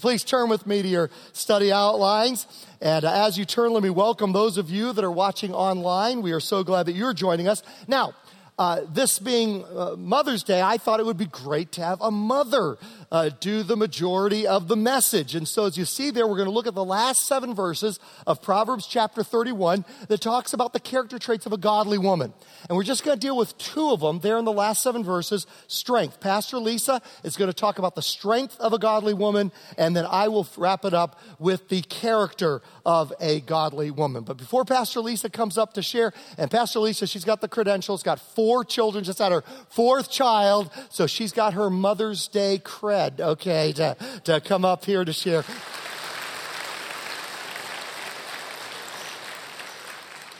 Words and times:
Please 0.00 0.22
turn 0.22 0.48
with 0.48 0.64
me 0.64 0.80
to 0.80 0.86
your 0.86 1.10
study 1.32 1.72
outlines. 1.72 2.46
And 2.80 3.04
uh, 3.04 3.26
as 3.26 3.36
you 3.36 3.44
turn, 3.44 3.72
let 3.72 3.82
me 3.82 3.90
welcome 3.90 4.32
those 4.32 4.56
of 4.56 4.70
you 4.70 4.92
that 4.92 5.04
are 5.04 5.10
watching 5.10 5.52
online. 5.52 6.22
We 6.22 6.30
are 6.30 6.38
so 6.38 6.62
glad 6.62 6.86
that 6.86 6.92
you're 6.92 7.12
joining 7.12 7.48
us. 7.48 7.64
Now, 7.88 8.12
uh, 8.58 8.80
this 8.92 9.20
being 9.20 9.64
uh, 9.64 9.94
Mother's 9.96 10.42
Day, 10.42 10.60
I 10.60 10.78
thought 10.78 10.98
it 10.98 11.06
would 11.06 11.16
be 11.16 11.26
great 11.26 11.70
to 11.72 11.84
have 11.84 12.00
a 12.00 12.10
mother 12.10 12.76
uh, 13.10 13.30
do 13.40 13.62
the 13.62 13.76
majority 13.76 14.46
of 14.46 14.68
the 14.68 14.76
message. 14.76 15.34
And 15.34 15.46
so, 15.46 15.66
as 15.66 15.78
you 15.78 15.84
see 15.84 16.10
there, 16.10 16.26
we're 16.26 16.36
going 16.36 16.48
to 16.48 16.52
look 16.52 16.66
at 16.66 16.74
the 16.74 16.84
last 16.84 17.26
seven 17.26 17.54
verses 17.54 18.00
of 18.26 18.42
Proverbs 18.42 18.86
chapter 18.86 19.22
31 19.22 19.84
that 20.08 20.20
talks 20.20 20.52
about 20.52 20.72
the 20.72 20.80
character 20.80 21.18
traits 21.18 21.46
of 21.46 21.52
a 21.52 21.56
godly 21.56 21.98
woman. 21.98 22.34
And 22.68 22.76
we're 22.76 22.82
just 22.82 23.04
going 23.04 23.16
to 23.16 23.20
deal 23.20 23.36
with 23.36 23.56
two 23.58 23.90
of 23.90 24.00
them 24.00 24.18
there 24.20 24.38
in 24.38 24.44
the 24.44 24.52
last 24.52 24.82
seven 24.82 25.04
verses 25.04 25.46
strength. 25.68 26.20
Pastor 26.20 26.58
Lisa 26.58 27.00
is 27.22 27.36
going 27.36 27.50
to 27.50 27.56
talk 27.56 27.78
about 27.78 27.94
the 27.94 28.02
strength 28.02 28.58
of 28.58 28.72
a 28.72 28.78
godly 28.78 29.14
woman, 29.14 29.52
and 29.76 29.96
then 29.96 30.04
I 30.04 30.28
will 30.28 30.46
wrap 30.56 30.84
it 30.84 30.94
up 30.94 31.20
with 31.38 31.68
the 31.68 31.82
character 31.82 32.60
of 32.88 33.12
a 33.20 33.40
godly 33.40 33.90
woman. 33.90 34.24
But 34.24 34.38
before 34.38 34.64
Pastor 34.64 35.00
Lisa 35.00 35.28
comes 35.28 35.58
up 35.58 35.74
to 35.74 35.82
share, 35.82 36.14
and 36.38 36.50
Pastor 36.50 36.78
Lisa, 36.78 37.06
she's 37.06 37.22
got 37.22 37.42
the 37.42 37.46
credentials, 37.46 38.02
got 38.02 38.18
four 38.18 38.64
children, 38.64 39.04
just 39.04 39.18
had 39.18 39.30
her 39.30 39.42
fourth 39.68 40.10
child, 40.10 40.70
so 40.88 41.06
she's 41.06 41.30
got 41.30 41.52
her 41.52 41.68
Mother's 41.68 42.28
Day 42.28 42.58
cred, 42.64 43.20
okay, 43.20 43.74
to, 43.74 43.94
to 44.24 44.40
come 44.40 44.64
up 44.64 44.86
here 44.86 45.04
to 45.04 45.12
share. 45.12 45.44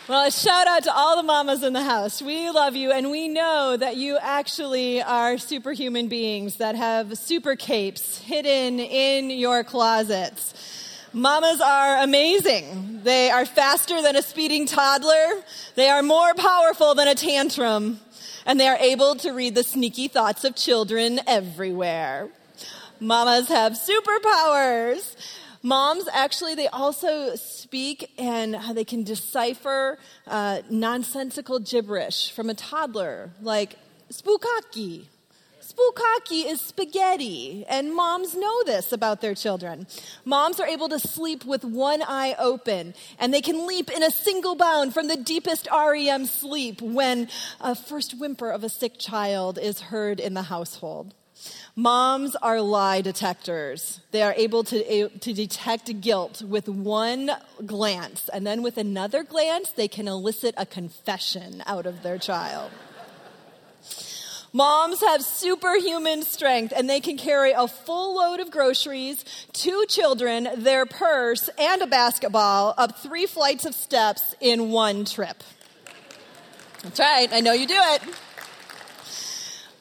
Well, 0.09 0.27
a 0.27 0.30
shout 0.30 0.67
out 0.67 0.84
to 0.84 0.95
all 0.95 1.17
the 1.17 1.23
mamas 1.23 1.62
in 1.62 1.75
the 1.75 1.84
house. 1.84 2.23
We 2.23 2.48
love 2.48 2.75
you, 2.75 2.92
and 2.92 3.11
we 3.11 3.28
know 3.28 3.77
that 3.77 3.97
you 3.97 4.17
actually 4.17 5.03
are 5.03 5.37
superhuman 5.37 6.09
beings 6.09 6.56
that 6.56 6.77
have 6.77 7.19
super 7.19 7.56
capes 7.56 8.17
hidden 8.17 8.80
in 8.80 9.28
your 9.28 9.65
closets. 9.65 10.55
Mamas 11.12 11.61
are 11.61 12.03
amazing. 12.03 13.01
They 13.03 13.30
are 13.30 13.47
faster 13.47 14.03
than 14.03 14.14
a 14.17 14.23
speeding 14.23 14.67
toddler. 14.67 15.42
They 15.75 15.89
are 15.89 16.03
more 16.03 16.34
powerful 16.34 16.95
than 16.95 17.09
a 17.09 17.14
tantrum. 17.14 18.01
And 18.45 18.61
they 18.61 18.69
are 18.69 18.77
able 18.77 19.14
to 19.17 19.33
read 19.33 19.55
the 19.55 19.62
sneaky 19.62 20.09
thoughts 20.09 20.45
of 20.45 20.55
children 20.55 21.20
everywhere. 21.27 22.29
Mamas 23.01 23.48
have 23.48 23.73
superpowers. 23.73 25.17
Moms 25.62 26.09
actually, 26.12 26.55
they 26.55 26.69
also 26.69 27.34
speak 27.36 28.11
and 28.19 28.56
they 28.75 28.84
can 28.84 29.03
decipher 29.03 29.98
uh, 30.27 30.61
nonsensical 30.70 31.59
gibberish 31.59 32.33
from 32.33 32.51
a 32.51 32.55
toddler, 32.55 33.31
like 33.41 33.77
spukaki. 34.12 35.06
Spukaki 35.69 36.47
is 36.47 36.62
spaghetti, 36.62 37.66
and 37.69 37.94
moms 37.94 38.34
know 38.34 38.64
this 38.64 38.91
about 38.91 39.20
their 39.20 39.34
children. 39.34 39.86
Moms 40.24 40.61
are 40.61 40.66
able 40.66 40.88
to 40.88 40.98
sleep 40.98 41.44
with 41.44 41.62
one 41.62 42.02
eye 42.02 42.34
open, 42.38 42.94
and 43.19 43.34
they 43.34 43.42
can 43.42 43.66
leap 43.66 43.91
in 43.91 44.02
a 44.02 44.11
single 44.11 44.55
bound 44.55 44.94
from 44.94 45.08
the 45.08 45.16
deepest 45.16 45.69
REM 45.70 46.24
sleep 46.24 46.80
when 46.80 47.28
a 47.61 47.74
first 47.74 48.19
whimper 48.19 48.50
of 48.50 48.64
a 48.64 48.70
sick 48.70 48.98
child 48.98 49.58
is 49.58 49.80
heard 49.80 50.20
in 50.20 50.33
the 50.33 50.44
household. 50.44 51.12
Moms 51.77 52.34
are 52.36 52.62
lie 52.62 53.02
detectors. 53.02 54.00
They 54.11 54.22
are 54.22 54.34
able 54.39 54.64
to, 54.64 55.08
to 55.11 55.33
detect 55.34 56.00
guilt 56.00 56.41
with 56.41 56.66
one 56.66 57.30
glance, 57.66 58.30
and 58.30 58.46
then 58.46 58.62
with 58.62 58.78
another 58.78 59.22
glance, 59.22 59.70
they 59.72 59.86
can 59.86 60.08
elicit 60.08 60.55
a 60.56 60.64
confession 60.64 61.62
out 61.66 61.84
of 61.84 62.02
their 62.02 62.16
child. 62.16 62.70
Moms 64.53 65.01
have 65.01 65.23
superhuman 65.23 66.23
strength 66.23 66.73
and 66.75 66.89
they 66.89 67.01
can 67.01 67.19
carry 67.19 67.53
a 67.53 67.69
full 67.69 68.17
load 68.17 68.41
of 68.41 68.51
groceries, 68.51 69.25
two 69.53 69.85
children, 69.89 70.49
their 70.57 70.87
purse, 70.87 71.51
and 71.59 71.83
a 71.83 71.87
basketball 71.87 72.75
up 72.79 72.99
three 72.99 73.27
flights 73.27 73.67
of 73.67 73.75
steps 73.75 74.35
in 74.41 74.71
one 74.71 75.05
trip. 75.05 75.43
That's 76.83 76.99
right, 77.01 77.29
I 77.33 77.41
know 77.41 77.53
you 77.53 77.67
do 77.67 77.77
it 77.77 78.03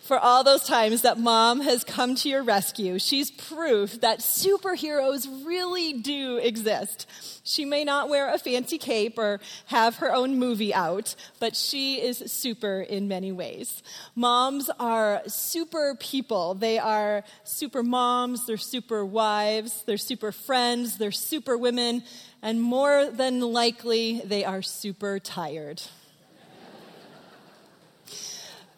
for 0.07 0.17
all 0.17 0.41
those 0.41 0.63
times 0.63 1.01
that 1.01 1.19
mom 1.19 1.59
has 1.59 1.83
come 1.83 2.15
to 2.15 2.29
your 2.29 2.41
rescue. 2.41 2.97
She's 2.97 3.29
proof 3.29 3.99
that 3.99 4.19
superheroes 4.19 5.27
really 5.45 5.93
do 5.93 6.37
exist. 6.37 7.05
She 7.43 7.65
may 7.65 7.83
not 7.83 8.07
wear 8.07 8.33
a 8.33 8.37
fancy 8.37 8.77
cape 8.77 9.17
or 9.17 9.41
have 9.65 9.97
her 9.97 10.13
own 10.13 10.39
movie 10.39 10.73
out, 10.73 11.13
but 11.41 11.57
she 11.57 12.01
is 12.01 12.19
super 12.31 12.79
in 12.79 13.09
many 13.09 13.33
ways. 13.33 13.83
Moms 14.15 14.69
are 14.79 15.21
super 15.27 15.95
people. 15.99 16.53
They 16.53 16.79
are 16.79 17.25
super 17.43 17.83
moms, 17.83 18.45
they're 18.45 18.55
super 18.55 19.05
wives, 19.05 19.83
they're 19.85 19.97
super 19.97 20.31
friends, 20.31 20.97
they're 20.97 21.11
super 21.11 21.57
women, 21.57 22.03
and 22.41 22.61
more 22.61 23.09
than 23.11 23.41
likely, 23.41 24.21
they 24.23 24.45
are 24.45 24.61
super 24.61 25.19
tired. 25.19 25.81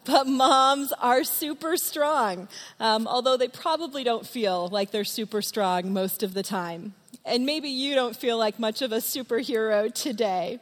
But 0.04 0.26
moms 0.26 0.92
are 0.92 1.24
super 1.24 1.76
strong, 1.76 2.48
um, 2.78 3.06
although 3.06 3.36
they 3.36 3.48
probably 3.48 4.02
don't 4.02 4.26
feel 4.26 4.68
like 4.68 4.90
they're 4.90 5.04
super 5.04 5.42
strong 5.42 5.92
most 5.92 6.22
of 6.22 6.32
the 6.34 6.42
time. 6.42 6.94
And 7.24 7.44
maybe 7.44 7.68
you 7.68 7.94
don't 7.94 8.16
feel 8.16 8.38
like 8.38 8.58
much 8.58 8.80
of 8.80 8.92
a 8.92 8.96
superhero 8.96 9.92
today. 9.92 10.58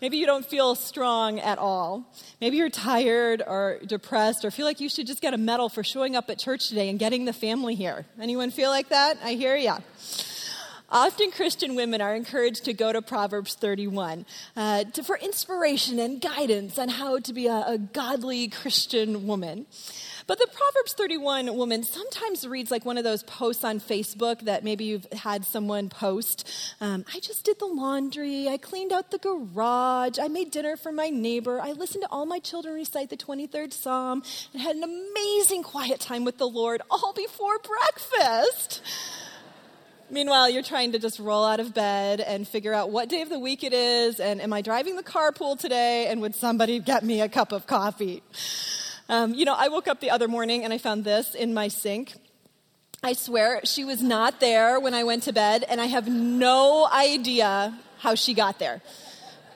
Maybe 0.00 0.16
you 0.16 0.26
don't 0.26 0.46
feel 0.46 0.74
strong 0.74 1.40
at 1.40 1.58
all. 1.58 2.04
Maybe 2.40 2.56
you're 2.56 2.70
tired 2.70 3.42
or 3.44 3.80
depressed 3.84 4.44
or 4.44 4.50
feel 4.50 4.64
like 4.64 4.80
you 4.80 4.88
should 4.88 5.06
just 5.06 5.20
get 5.20 5.34
a 5.34 5.38
medal 5.38 5.68
for 5.68 5.82
showing 5.82 6.14
up 6.14 6.30
at 6.30 6.38
church 6.38 6.68
today 6.68 6.88
and 6.88 6.98
getting 6.98 7.24
the 7.24 7.32
family 7.32 7.74
here. 7.74 8.06
Anyone 8.20 8.50
feel 8.50 8.70
like 8.70 8.90
that? 8.90 9.18
I 9.24 9.32
hear 9.32 9.56
ya. 9.56 9.80
Often 10.90 11.32
Christian 11.32 11.74
women 11.74 12.00
are 12.00 12.14
encouraged 12.14 12.64
to 12.64 12.72
go 12.72 12.92
to 12.92 13.02
Proverbs 13.02 13.54
31 13.54 14.24
uh, 14.56 14.84
to, 14.84 15.02
for 15.02 15.18
inspiration 15.18 15.98
and 15.98 16.18
guidance 16.18 16.78
on 16.78 16.88
how 16.88 17.18
to 17.18 17.32
be 17.34 17.46
a, 17.46 17.64
a 17.66 17.78
godly 17.78 18.48
Christian 18.48 19.26
woman. 19.26 19.66
But 20.26 20.38
the 20.38 20.46
Proverbs 20.46 20.94
31 20.94 21.54
woman 21.56 21.82
sometimes 21.82 22.46
reads 22.46 22.70
like 22.70 22.86
one 22.86 22.96
of 22.96 23.04
those 23.04 23.22
posts 23.22 23.64
on 23.64 23.80
Facebook 23.80 24.40
that 24.42 24.64
maybe 24.64 24.84
you've 24.84 25.06
had 25.12 25.44
someone 25.44 25.90
post. 25.90 26.48
Um, 26.80 27.04
I 27.14 27.20
just 27.20 27.44
did 27.44 27.58
the 27.58 27.66
laundry. 27.66 28.48
I 28.48 28.56
cleaned 28.56 28.92
out 28.92 29.10
the 29.10 29.18
garage. 29.18 30.18
I 30.18 30.28
made 30.28 30.50
dinner 30.50 30.78
for 30.78 30.92
my 30.92 31.10
neighbor. 31.10 31.60
I 31.60 31.72
listened 31.72 32.04
to 32.04 32.10
all 32.10 32.24
my 32.24 32.38
children 32.38 32.74
recite 32.74 33.10
the 33.10 33.16
23rd 33.16 33.74
Psalm 33.74 34.22
and 34.54 34.62
had 34.62 34.76
an 34.76 34.84
amazing 34.84 35.62
quiet 35.62 36.00
time 36.00 36.24
with 36.24 36.38
the 36.38 36.48
Lord 36.48 36.80
all 36.90 37.12
before 37.12 37.58
breakfast. 37.58 38.82
Meanwhile, 40.10 40.48
you're 40.48 40.62
trying 40.62 40.92
to 40.92 40.98
just 40.98 41.18
roll 41.18 41.44
out 41.44 41.60
of 41.60 41.74
bed 41.74 42.20
and 42.20 42.48
figure 42.48 42.72
out 42.72 42.90
what 42.90 43.10
day 43.10 43.20
of 43.20 43.28
the 43.28 43.38
week 43.38 43.62
it 43.62 43.74
is, 43.74 44.20
and 44.20 44.40
am 44.40 44.54
I 44.54 44.62
driving 44.62 44.96
the 44.96 45.02
carpool 45.02 45.58
today, 45.58 46.06
and 46.06 46.22
would 46.22 46.34
somebody 46.34 46.78
get 46.78 47.04
me 47.04 47.20
a 47.20 47.28
cup 47.28 47.52
of 47.52 47.66
coffee? 47.66 48.22
Um, 49.10 49.34
you 49.34 49.44
know, 49.44 49.54
I 49.54 49.68
woke 49.68 49.86
up 49.86 50.00
the 50.00 50.10
other 50.10 50.26
morning 50.26 50.64
and 50.64 50.72
I 50.72 50.78
found 50.78 51.04
this 51.04 51.34
in 51.34 51.52
my 51.52 51.68
sink. 51.68 52.14
I 53.02 53.12
swear 53.12 53.60
she 53.64 53.84
was 53.84 54.02
not 54.02 54.40
there 54.40 54.80
when 54.80 54.94
I 54.94 55.04
went 55.04 55.24
to 55.24 55.32
bed, 55.32 55.62
and 55.68 55.78
I 55.78 55.86
have 55.86 56.08
no 56.08 56.88
idea 56.90 57.78
how 57.98 58.14
she 58.14 58.32
got 58.32 58.58
there. 58.58 58.80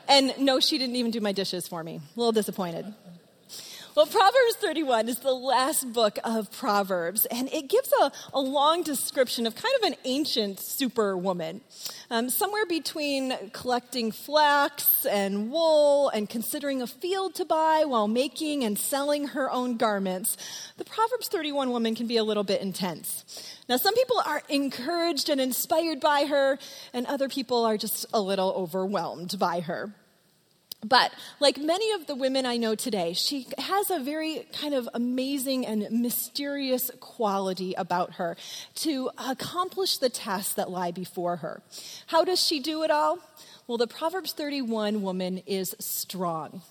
And 0.07 0.35
no, 0.39 0.61
she 0.61 0.77
didn't 0.77 0.97
even 0.97 1.13
do 1.13 1.21
my 1.21 1.33
dishes 1.33 1.67
for 1.67 1.83
me. 1.83 1.97
A 1.97 2.19
little 2.19 2.33
disappointed. 2.33 2.93
Well, 3.95 4.07
Proverbs 4.07 4.57
31 4.57 5.11
is 5.11 5.19
the 5.19 5.35
last 5.35 5.93
book 5.93 6.19
of 6.25 6.51
Proverbs, 6.51 7.27
and 7.27 7.53
it 7.53 7.69
gives 7.69 7.93
a, 8.01 8.11
a 8.33 8.41
long 8.41 8.83
description 8.83 9.47
of 9.47 9.55
kind 9.55 9.75
of 9.83 9.89
an 9.89 9.97
ancient 10.07 10.61
superwoman. 10.61 11.61
Um, 12.11 12.31
somewhere 12.31 12.65
between 12.65 13.35
collecting 13.53 14.11
flax 14.11 15.05
and 15.05 15.51
wool 15.51 16.09
and 16.09 16.27
considering 16.27 16.81
a 16.81 16.87
field 16.87 17.35
to 17.35 17.45
buy 17.45 17.85
while 17.85 18.09
making 18.09 18.65
and 18.65 18.79
selling 18.79 19.29
her 19.29 19.51
own 19.51 19.77
garments, 19.77 20.39
the 20.79 20.87
Proverbs 20.87 21.29
31 21.29 21.69
woman 21.69 21.95
can 21.95 22.07
be 22.07 22.17
a 22.17 22.25
little 22.25 22.45
bit 22.45 22.63
intense. 22.63 23.59
Now, 23.69 23.77
some 23.77 23.95
people 23.95 24.23
are 24.25 24.43
encouraged 24.49 25.29
and 25.29 25.39
inspired 25.39 26.01
by 26.01 26.25
her, 26.25 26.59
and 26.95 27.05
other 27.09 27.29
people 27.29 27.67
are 27.67 27.77
just 27.77 28.07
a 28.15 28.23
little 28.23 28.53
overwhelmed 28.53 29.39
by 29.39 29.61
her. 29.61 29.93
But 30.85 31.13
like 31.39 31.59
many 31.59 31.93
of 31.93 32.07
the 32.07 32.15
women 32.15 32.45
I 32.45 32.57
know 32.57 32.75
today, 32.75 33.13
she 33.13 33.47
has 33.57 33.91
a 33.91 34.01
very 34.01 34.47
kind 34.53 34.75
of 34.75 34.89
amazing 34.95 35.65
and 35.65 35.89
mysterious 35.91 36.91
quality 36.99 37.73
about 37.75 38.15
her 38.15 38.37
to 38.77 39.11
accomplish 39.17 39.99
the 39.99 40.09
tasks 40.09 40.55
that 40.55 40.71
lie 40.71 40.91
before 40.91 41.37
her. 41.37 41.63
How 42.09 42.25
does 42.25 42.45
she 42.45 42.59
do 42.59 42.83
it 42.83 42.91
all? 42.91 43.21
Well, 43.69 43.79
the 43.79 43.87
Proverbs 43.87 44.33
31 44.33 45.03
woman 45.03 45.39
is 45.47 45.77
strong. 45.79 46.63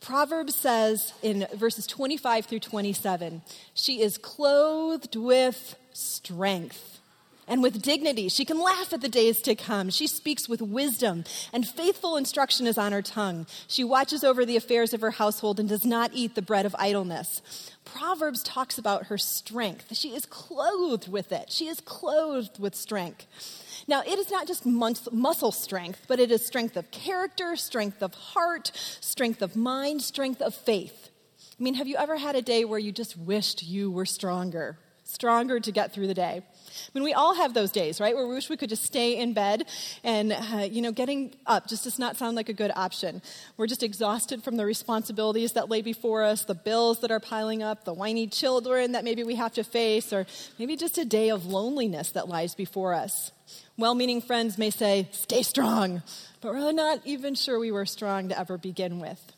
Proverbs 0.00 0.54
says 0.54 1.14
in 1.22 1.46
verses 1.54 1.86
25 1.86 2.44
through 2.44 2.60
27, 2.60 3.40
she 3.72 4.02
is 4.02 4.18
clothed 4.18 5.16
with 5.16 5.76
strength. 5.94 6.93
And 7.46 7.62
with 7.62 7.82
dignity. 7.82 8.28
She 8.28 8.44
can 8.44 8.60
laugh 8.60 8.92
at 8.92 9.00
the 9.00 9.08
days 9.08 9.40
to 9.42 9.54
come. 9.54 9.90
She 9.90 10.06
speaks 10.06 10.48
with 10.48 10.62
wisdom, 10.62 11.24
and 11.52 11.66
faithful 11.66 12.16
instruction 12.16 12.66
is 12.66 12.78
on 12.78 12.92
her 12.92 13.02
tongue. 13.02 13.46
She 13.66 13.84
watches 13.84 14.24
over 14.24 14.44
the 14.44 14.56
affairs 14.56 14.92
of 14.94 15.00
her 15.00 15.12
household 15.12 15.60
and 15.60 15.68
does 15.68 15.84
not 15.84 16.10
eat 16.14 16.34
the 16.34 16.42
bread 16.42 16.66
of 16.66 16.76
idleness. 16.78 17.42
Proverbs 17.84 18.42
talks 18.42 18.78
about 18.78 19.06
her 19.06 19.18
strength. 19.18 19.94
She 19.96 20.14
is 20.14 20.26
clothed 20.26 21.08
with 21.08 21.32
it, 21.32 21.50
she 21.50 21.68
is 21.68 21.80
clothed 21.80 22.58
with 22.58 22.74
strength. 22.74 23.26
Now, 23.86 24.02
it 24.02 24.18
is 24.18 24.30
not 24.30 24.46
just 24.46 24.64
muscle 24.64 25.52
strength, 25.52 26.02
but 26.08 26.18
it 26.18 26.30
is 26.30 26.44
strength 26.46 26.76
of 26.76 26.90
character, 26.90 27.54
strength 27.56 28.02
of 28.02 28.14
heart, 28.14 28.72
strength 28.74 29.42
of 29.42 29.56
mind, 29.56 30.00
strength 30.02 30.40
of 30.40 30.54
faith. 30.54 31.10
I 31.58 31.62
mean, 31.62 31.74
have 31.74 31.86
you 31.86 31.96
ever 31.96 32.16
had 32.16 32.34
a 32.34 32.42
day 32.42 32.64
where 32.64 32.78
you 32.78 32.92
just 32.92 33.16
wished 33.16 33.62
you 33.62 33.90
were 33.90 34.06
stronger? 34.06 34.78
Stronger 35.04 35.60
to 35.60 35.70
get 35.70 35.92
through 35.92 36.06
the 36.06 36.14
day? 36.14 36.42
I 36.74 36.90
mean, 36.98 37.04
we 37.04 37.12
all 37.12 37.34
have 37.34 37.54
those 37.54 37.70
days, 37.70 38.00
right, 38.00 38.14
where 38.14 38.26
we 38.26 38.34
wish 38.34 38.48
we 38.48 38.56
could 38.56 38.68
just 38.68 38.84
stay 38.84 39.16
in 39.16 39.32
bed 39.32 39.66
and, 40.02 40.32
uh, 40.32 40.68
you 40.70 40.82
know, 40.82 40.92
getting 40.92 41.34
up 41.46 41.68
just 41.68 41.84
does 41.84 41.98
not 41.98 42.16
sound 42.16 42.36
like 42.36 42.48
a 42.48 42.52
good 42.52 42.72
option. 42.74 43.22
We're 43.56 43.66
just 43.66 43.82
exhausted 43.82 44.42
from 44.42 44.56
the 44.56 44.66
responsibilities 44.66 45.52
that 45.52 45.68
lay 45.68 45.82
before 45.82 46.22
us, 46.22 46.44
the 46.44 46.54
bills 46.54 47.00
that 47.00 47.10
are 47.10 47.20
piling 47.20 47.62
up, 47.62 47.84
the 47.84 47.94
whiny 47.94 48.26
children 48.26 48.92
that 48.92 49.04
maybe 49.04 49.24
we 49.24 49.34
have 49.36 49.52
to 49.54 49.64
face, 49.64 50.12
or 50.12 50.26
maybe 50.58 50.76
just 50.76 50.98
a 50.98 51.04
day 51.04 51.30
of 51.30 51.46
loneliness 51.46 52.10
that 52.12 52.28
lies 52.28 52.54
before 52.54 52.94
us. 52.94 53.32
Well 53.76 53.94
meaning 53.94 54.20
friends 54.20 54.56
may 54.56 54.70
say, 54.70 55.08
stay 55.12 55.42
strong, 55.42 56.02
but 56.40 56.54
we're 56.54 56.72
not 56.72 57.00
even 57.04 57.34
sure 57.34 57.58
we 57.58 57.72
were 57.72 57.86
strong 57.86 58.28
to 58.28 58.38
ever 58.38 58.56
begin 58.58 59.00
with. 59.00 59.32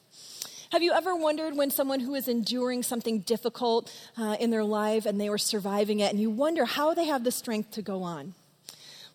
Have 0.73 0.83
you 0.83 0.93
ever 0.93 1.15
wondered 1.15 1.57
when 1.57 1.71
someone 1.71 2.01
who 2.01 2.15
is 2.15 2.27
enduring 2.27 2.83
something 2.83 3.21
difficult 3.21 3.93
uh, 4.19 4.37
in 4.41 4.51
their 4.51 4.65
life 4.65 5.07
and 5.07 5.21
they 5.21 5.31
were 5.31 5.39
surviving 5.39 6.01
it, 6.01 6.11
and 6.11 6.21
you 6.21 6.29
wonder 6.29 6.65
how 6.65 6.93
they 6.93 7.05
have 7.05 7.23
the 7.23 7.31
strength 7.31 7.71
to 7.73 7.83
go 7.83 8.03
on? 8.03 8.35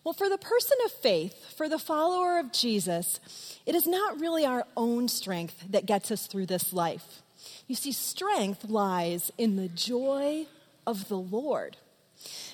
Well, 0.02 0.14
for 0.14 0.28
the 0.28 0.38
person 0.38 0.78
of 0.84 0.92
faith, 0.92 1.54
for 1.56 1.68
the 1.68 1.78
follower 1.78 2.38
of 2.38 2.52
Jesus, 2.52 3.20
it 3.66 3.74
is 3.74 3.86
not 3.86 4.18
really 4.18 4.44
our 4.44 4.66
own 4.76 5.08
strength 5.08 5.64
that 5.70 5.86
gets 5.86 6.10
us 6.10 6.26
through 6.26 6.46
this 6.46 6.72
life. 6.72 7.22
You 7.68 7.76
see, 7.76 7.92
strength 7.92 8.64
lies 8.64 9.30
in 9.36 9.56
the 9.56 9.68
joy 9.68 10.46
of 10.86 11.08
the 11.08 11.18
Lord. 11.18 11.76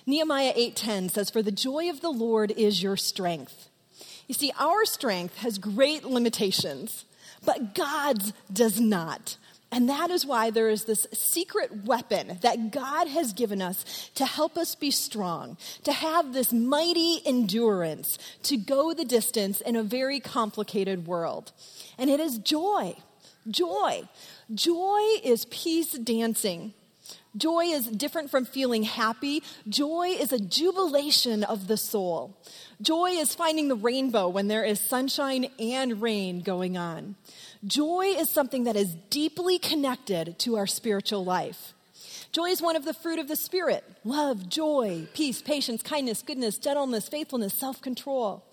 Nehemiah 0.07 0.53
8:10 0.55 1.09
says, 1.09 1.31
"For 1.31 1.43
the 1.43 1.53
joy 1.53 1.89
of 1.89 2.01
the 2.01 2.11
Lord 2.11 2.51
is 2.53 2.83
your 2.83 2.97
strength." 2.97 3.69
You 4.27 4.35
see, 4.35 4.53
our 4.59 4.85
strength 4.85 5.37
has 5.39 5.59
great 5.59 6.05
limitations 6.05 7.05
but 7.45 7.75
God's 7.75 8.33
does 8.53 8.81
not. 8.81 9.37
And 9.71 9.89
that 9.91 10.11
is 10.11 10.25
why 10.25 10.51
there 10.51 10.71
is 10.71 10.85
this 10.85 11.07
secret 11.13 11.85
weapon 11.85 12.39
that 12.41 12.71
God 12.71 13.07
has 13.07 13.35
given 13.35 13.61
us 13.61 14.11
to 14.15 14.25
help 14.25 14.57
us 14.57 14.75
be 14.75 14.91
strong, 14.91 15.59
to 15.85 15.93
have 15.93 16.33
this 16.33 16.53
mighty 16.53 17.21
endurance, 17.27 18.19
to 18.45 18.57
go 18.57 18.95
the 18.95 19.05
distance 19.05 19.61
in 19.61 19.77
a 19.77 19.83
very 19.83 20.21
complicated 20.21 21.07
world. 21.07 21.53
And 21.99 22.09
it 22.09 22.19
is 22.19 22.39
joy. 22.39 22.97
Joy. 23.51 24.09
Joy 24.55 25.01
is 25.23 25.45
peace 25.47 25.93
dancing. 25.93 26.73
Joy 27.37 27.67
is 27.67 27.87
different 27.87 28.31
from 28.31 28.45
feeling 28.45 28.85
happy. 28.85 29.43
Joy 29.69 30.09
is 30.09 30.33
a 30.33 30.39
jubilation 30.39 31.45
of 31.45 31.69
the 31.69 31.77
soul. 31.77 32.37
Joy 32.81 33.11
is 33.11 33.35
finding 33.35 33.69
the 33.69 33.77
rainbow 33.77 34.29
when 34.29 34.49
there 34.49 34.65
is 34.65 34.81
sunshine 34.81 35.49
and 35.59 36.01
rain 36.01 36.41
going 36.41 36.77
on. 36.77 37.17
Joy 37.67 38.15
is 38.17 38.31
something 38.31 38.65
that 38.65 38.77
is 38.77 38.95
deeply 39.11 39.59
connected 39.59 40.39
to 40.41 40.57
our 40.57 40.67
spiritual 40.67 41.25
life. 41.25 41.75
Joy 42.31 42.47
is 42.47 42.63
one 42.63 42.77
of 42.77 42.85
the 42.85 42.95
fruit 42.95 43.19
of 43.19 43.29
the 43.29 43.37
Spirit 43.37 43.85
love, 44.05 44.49
joy, 44.49 45.07
peace, 45.15 45.43
patience, 45.43 45.83
kindness, 45.83 46.23
goodness, 46.23 46.59
gentleness, 46.59 47.09
faithfulness, 47.09 47.55
self 47.55 47.81
control. 47.81 48.45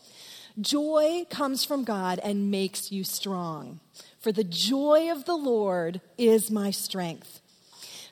Joy 0.59 1.25
comes 1.29 1.65
from 1.65 1.83
God 1.83 2.19
and 2.23 2.49
makes 2.49 2.91
you 2.91 3.03
strong. 3.03 3.81
For 4.19 4.31
the 4.31 4.45
joy 4.45 5.11
of 5.11 5.25
the 5.25 5.35
Lord 5.35 6.01
is 6.17 6.49
my 6.49 6.71
strength. 6.71 7.41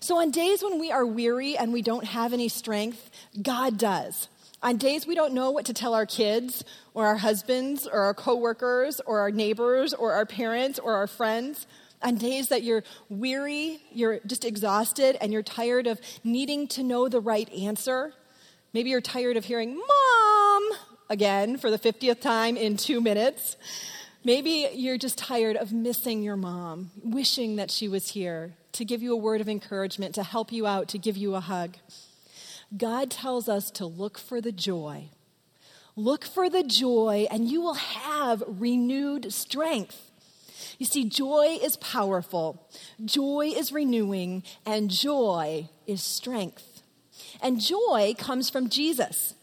So, 0.04 0.18
on 0.18 0.32
days 0.32 0.62
when 0.62 0.80
we 0.80 0.92
are 0.92 1.06
weary 1.06 1.56
and 1.56 1.72
we 1.72 1.82
don't 1.82 2.04
have 2.04 2.34
any 2.34 2.50
strength, 2.50 3.10
God 3.42 3.78
does. 3.78 4.28
On 4.62 4.76
days 4.76 5.08
we 5.08 5.16
don't 5.16 5.34
know 5.34 5.50
what 5.50 5.66
to 5.68 5.74
tell 5.74 5.94
our 5.94 6.06
kids 6.06 6.66
or 6.94 7.08
our 7.08 7.16
husbands 7.16 7.88
or 7.88 8.02
our 8.02 8.14
coworkers 8.14 9.00
or 9.06 9.20
our 9.20 9.32
neighbors 9.32 9.94
or 9.94 10.12
our 10.12 10.26
parents 10.26 10.78
or 10.78 10.96
our 10.96 11.08
friends, 11.08 11.68
on 12.02 12.16
days 12.16 12.50
that 12.50 12.64
you're 12.64 12.84
weary, 13.08 13.80
you're 13.94 14.20
just 14.28 14.44
exhausted, 14.44 15.16
and 15.22 15.32
you're 15.32 15.42
tired 15.42 15.88
of 15.88 16.02
needing 16.22 16.68
to 16.68 16.84
know 16.84 17.08
the 17.08 17.22
right 17.22 17.50
answer. 17.54 18.12
Maybe 18.74 18.90
you're 18.90 19.00
tired 19.00 19.38
of 19.38 19.46
hearing, 19.46 19.78
Mom, 19.78 20.70
again 21.10 21.56
for 21.56 21.72
the 21.72 21.80
50th 21.80 22.20
time 22.20 22.58
in 22.58 22.76
two 22.76 23.00
minutes. 23.00 23.56
Maybe 24.26 24.68
you're 24.74 24.98
just 24.98 25.18
tired 25.18 25.56
of 25.56 25.72
missing 25.72 26.24
your 26.24 26.36
mom, 26.36 26.92
wishing 27.02 27.56
that 27.56 27.72
she 27.72 27.88
was 27.88 28.10
here 28.10 28.58
to 28.74 28.86
give 28.86 29.02
you 29.02 29.14
a 29.14 29.18
word 29.18 29.42
of 29.42 29.50
encouragement, 29.50 30.16
to 30.16 30.24
help 30.24 30.52
you 30.52 30.68
out, 30.68 30.88
to 30.90 30.98
give 30.98 31.18
you 31.18 31.36
a 31.36 31.40
hug. 31.40 31.78
God 32.76 33.12
tells 33.12 33.48
us 33.48 33.72
to 33.72 33.86
look 33.86 34.18
for 34.18 34.42
the 34.42 34.52
joy. 34.52 35.10
Look 35.96 36.26
for 36.26 36.50
the 36.50 36.64
joy, 36.64 37.28
and 37.30 37.48
you 37.48 37.62
will 37.62 37.76
have 37.76 38.44
renewed 38.48 39.32
strength. 39.32 40.12
You 40.80 40.86
see, 40.86 41.06
joy 41.06 41.60
is 41.62 41.78
powerful, 41.78 42.68
joy 43.04 43.52
is 43.56 43.72
renewing, 43.72 44.44
and 44.66 44.90
joy 44.90 45.70
is 45.86 46.02
strength. 46.02 46.82
And 47.42 47.62
joy 47.62 48.16
comes 48.18 48.50
from 48.50 48.70
Jesus. 48.70 49.36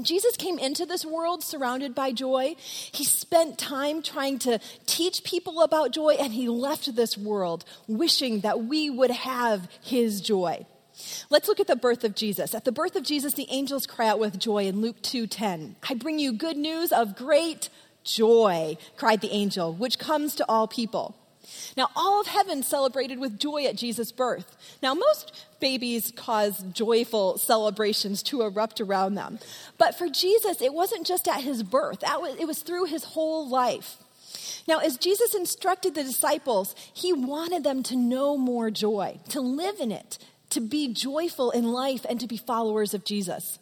Jesus 0.00 0.36
came 0.38 0.58
into 0.58 0.86
this 0.86 1.04
world 1.04 1.44
surrounded 1.44 1.94
by 1.94 2.12
joy. 2.12 2.54
He 2.58 3.04
spent 3.04 3.58
time 3.58 4.02
trying 4.02 4.38
to 4.40 4.58
teach 4.86 5.22
people 5.22 5.60
about 5.60 5.92
joy, 5.92 6.14
and 6.14 6.32
he 6.32 6.48
left 6.48 6.96
this 6.96 7.18
world 7.18 7.64
wishing 7.86 8.40
that 8.40 8.64
we 8.64 8.88
would 8.88 9.10
have 9.10 9.68
his 9.82 10.22
joy. 10.22 10.64
Let's 11.28 11.48
look 11.48 11.60
at 11.60 11.66
the 11.66 11.76
birth 11.76 12.04
of 12.04 12.14
Jesus. 12.14 12.54
At 12.54 12.64
the 12.64 12.72
birth 12.72 12.96
of 12.96 13.02
Jesus, 13.02 13.34
the 13.34 13.48
angels 13.50 13.86
cry 13.86 14.08
out 14.08 14.18
with 14.18 14.38
joy 14.38 14.64
in 14.64 14.80
Luke 14.80 15.02
2:10. 15.02 15.76
I 15.88 15.94
bring 15.94 16.18
you 16.18 16.32
good 16.32 16.56
news 16.56 16.90
of 16.90 17.16
great 17.16 17.68
joy, 18.02 18.78
cried 18.96 19.20
the 19.20 19.30
angel, 19.30 19.74
which 19.74 19.98
comes 19.98 20.34
to 20.36 20.48
all 20.48 20.66
people. 20.66 21.16
Now, 21.76 21.88
all 21.96 22.20
of 22.20 22.26
heaven 22.26 22.62
celebrated 22.62 23.18
with 23.18 23.38
joy 23.38 23.64
at 23.64 23.76
Jesus' 23.76 24.12
birth. 24.12 24.56
Now, 24.82 24.94
most 24.94 25.32
babies 25.60 26.12
cause 26.14 26.62
joyful 26.72 27.38
celebrations 27.38 28.22
to 28.24 28.42
erupt 28.42 28.80
around 28.80 29.14
them. 29.14 29.38
But 29.78 29.96
for 29.96 30.08
Jesus, 30.08 30.60
it 30.60 30.74
wasn't 30.74 31.06
just 31.06 31.28
at 31.28 31.42
his 31.42 31.62
birth, 31.62 32.02
it 32.02 32.46
was 32.46 32.60
through 32.60 32.84
his 32.86 33.04
whole 33.04 33.48
life. 33.48 33.96
Now, 34.66 34.78
as 34.78 34.96
Jesus 34.96 35.34
instructed 35.34 35.94
the 35.94 36.04
disciples, 36.04 36.74
he 36.92 37.12
wanted 37.12 37.64
them 37.64 37.82
to 37.84 37.96
know 37.96 38.36
more 38.36 38.70
joy, 38.70 39.18
to 39.30 39.40
live 39.40 39.80
in 39.80 39.90
it, 39.90 40.18
to 40.50 40.60
be 40.60 40.92
joyful 40.92 41.50
in 41.50 41.72
life 41.72 42.04
and 42.08 42.20
to 42.20 42.26
be 42.26 42.36
followers 42.36 42.94
of 42.94 43.04
Jesus. 43.04 43.58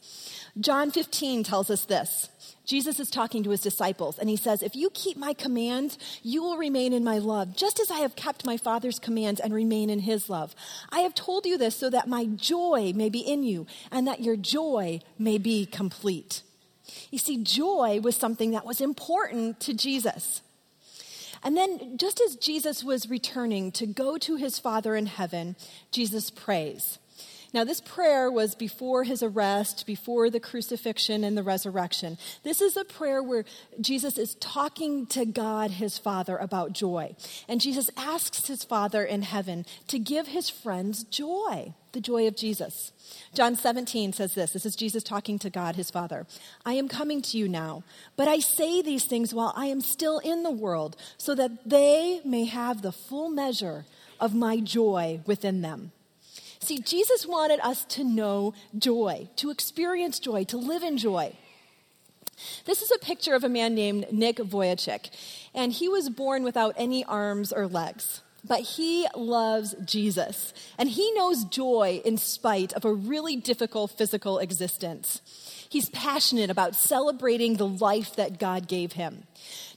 John 0.59 0.91
15 0.91 1.45
tells 1.45 1.71
us 1.71 1.85
this. 1.85 2.29
Jesus 2.65 3.01
is 3.01 3.11
talking 3.11 3.43
to 3.43 3.51
his 3.51 3.61
disciples, 3.61 4.19
and 4.19 4.29
he 4.29 4.37
says, 4.37 4.63
If 4.63 4.77
you 4.77 4.91
keep 4.91 5.17
my 5.17 5.33
commands, 5.33 5.99
you 6.23 6.43
will 6.43 6.57
remain 6.57 6.93
in 6.93 7.03
my 7.03 7.19
love, 7.19 7.57
just 7.57 7.81
as 7.81 7.91
I 7.91 7.99
have 7.99 8.15
kept 8.15 8.47
my 8.47 8.57
Father's 8.57 8.99
commands 8.99 9.41
and 9.41 9.53
remain 9.53 9.91
in 9.91 10.01
his 10.01 10.31
love. 10.31 10.55
I 10.91 11.01
have 11.01 11.15
told 11.15 11.47
you 11.47 11.59
this 11.59 11.75
so 11.75 11.91
that 11.91 12.09
my 12.09 12.27
joy 12.27 12.93
may 12.95 13.09
be 13.09 13.21
in 13.21 13.43
you, 13.43 13.67
and 13.91 14.07
that 14.07 14.21
your 14.21 14.37
joy 14.37 15.01
may 15.19 15.39
be 15.39 15.67
complete. 15.67 16.43
You 17.11 17.19
see, 17.19 17.43
joy 17.43 18.01
was 18.01 18.17
something 18.17 18.53
that 18.53 18.67
was 18.67 18.81
important 18.81 19.61
to 19.61 19.75
Jesus. 19.75 20.43
And 21.43 21.57
then, 21.57 21.97
just 21.97 22.21
as 22.21 22.37
Jesus 22.37 22.85
was 22.85 23.09
returning 23.09 23.73
to 23.73 23.87
go 23.87 24.19
to 24.19 24.37
his 24.37 24.59
Father 24.59 24.95
in 24.95 25.07
heaven, 25.07 25.57
Jesus 25.91 26.31
prays. 26.31 26.99
Now, 27.53 27.65
this 27.65 27.81
prayer 27.81 28.31
was 28.31 28.55
before 28.55 29.03
his 29.03 29.25
arrest, 29.25 29.85
before 29.85 30.31
the 30.31 30.39
crucifixion 30.39 31.25
and 31.25 31.37
the 31.37 31.43
resurrection. 31.43 32.17
This 32.45 32.61
is 32.61 32.77
a 32.77 32.85
prayer 32.85 33.23
where 33.23 33.45
Jesus 33.81 34.19
is 34.19 34.37
talking 34.37 35.07
to 35.07 35.25
God, 35.25 35.73
his 35.73 35.99
Father, 35.99 36.37
about 36.37 36.73
joy. 36.73 37.17
And 37.49 37.61
Jesus 37.61 37.91
asks 37.97 38.47
his 38.47 38.63
Father 38.63 39.03
in 39.03 39.23
heaven 39.23 39.67
to 39.89 39.99
give 39.99 40.29
his 40.29 40.49
friends 40.49 41.03
joy, 41.03 41.75
the 41.91 42.01
joy 42.01 42.29
of 42.29 42.37
Jesus. 42.37 42.93
John 43.35 43.57
17 43.57 44.13
says 44.13 44.35
this 44.35 44.53
this 44.53 44.65
is 44.65 44.77
Jesus 44.77 45.03
talking 45.03 45.39
to 45.41 45.51
God, 45.51 45.75
his 45.75 45.91
Father. 45.91 46.29
I 46.65 46.75
am 46.75 46.87
coming 46.87 47.21
to 47.23 47.37
you 47.37 47.49
now, 47.49 47.83
but 48.17 48.29
I 48.29 48.39
say 48.39 48.81
these 48.81 49.05
things 49.05 49.35
while 49.35 49.53
I 49.57 49.67
am 49.67 49.81
still 49.81 50.21
in 50.21 50.45
the 50.45 50.53
world, 50.53 50.97
so 51.19 51.35
that 51.35 51.69
they 51.69 52.21
may 52.25 52.45
have 52.45 52.83
the 52.83 52.93
full 52.93 53.29
measure 53.29 53.87
of 54.21 54.35
my 54.35 54.61
joy 54.61 55.21
within 55.27 55.63
them. 55.63 55.91
See, 56.61 56.79
Jesus 56.79 57.27
wanted 57.27 57.59
us 57.61 57.85
to 57.87 58.05
know 58.05 58.53
joy, 58.77 59.29
to 59.37 59.51
experience 59.51 60.19
joy, 60.19 60.45
to 60.45 60.59
live 60.59 60.83
in 60.83 60.99
joy. 60.99 61.35
This 62.67 62.83
is 62.83 62.91
a 62.91 62.99
picture 62.99 63.35
of 63.35 63.45
a 63.45 63.49
man 63.49 63.75
named 63.75 64.13
Nick 64.13 64.37
Vujicic, 64.37 65.11
and 65.55 65.73
he 65.73 65.89
was 65.89 66.11
born 66.11 66.43
without 66.43 66.75
any 66.77 67.05
arms 67.05 67.53
or 67.53 67.67
legs. 67.67 68.23
But 68.45 68.61
he 68.61 69.07
loves 69.15 69.75
Jesus, 69.85 70.55
and 70.79 70.89
he 70.89 71.13
knows 71.13 71.45
joy 71.45 72.01
in 72.05 72.17
spite 72.17 72.73
of 72.73 72.85
a 72.85 72.93
really 72.93 73.37
difficult 73.37 73.91
physical 73.91 74.39
existence. 74.39 75.21
He's 75.71 75.89
passionate 75.91 76.51
about 76.51 76.75
celebrating 76.75 77.55
the 77.55 77.69
life 77.69 78.17
that 78.17 78.41
God 78.41 78.67
gave 78.67 78.95
him. 78.95 79.23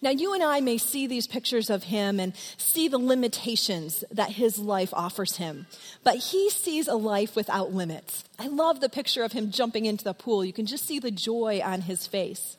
Now, 0.01 0.09
you 0.09 0.33
and 0.33 0.41
I 0.41 0.59
may 0.59 0.79
see 0.79 1.05
these 1.05 1.27
pictures 1.27 1.69
of 1.69 1.83
him 1.83 2.19
and 2.19 2.33
see 2.57 2.87
the 2.87 2.97
limitations 2.97 4.03
that 4.09 4.31
his 4.31 4.57
life 4.57 4.91
offers 4.91 5.37
him, 5.37 5.67
but 6.03 6.15
he 6.15 6.49
sees 6.49 6.87
a 6.87 6.95
life 6.95 7.35
without 7.35 7.73
limits. 7.73 8.23
I 8.39 8.47
love 8.47 8.79
the 8.79 8.89
picture 8.89 9.23
of 9.23 9.33
him 9.33 9.51
jumping 9.51 9.85
into 9.85 10.03
the 10.03 10.15
pool. 10.15 10.43
You 10.43 10.51
can 10.51 10.65
just 10.65 10.87
see 10.87 10.97
the 10.97 11.11
joy 11.11 11.61
on 11.63 11.81
his 11.81 12.07
face. 12.07 12.57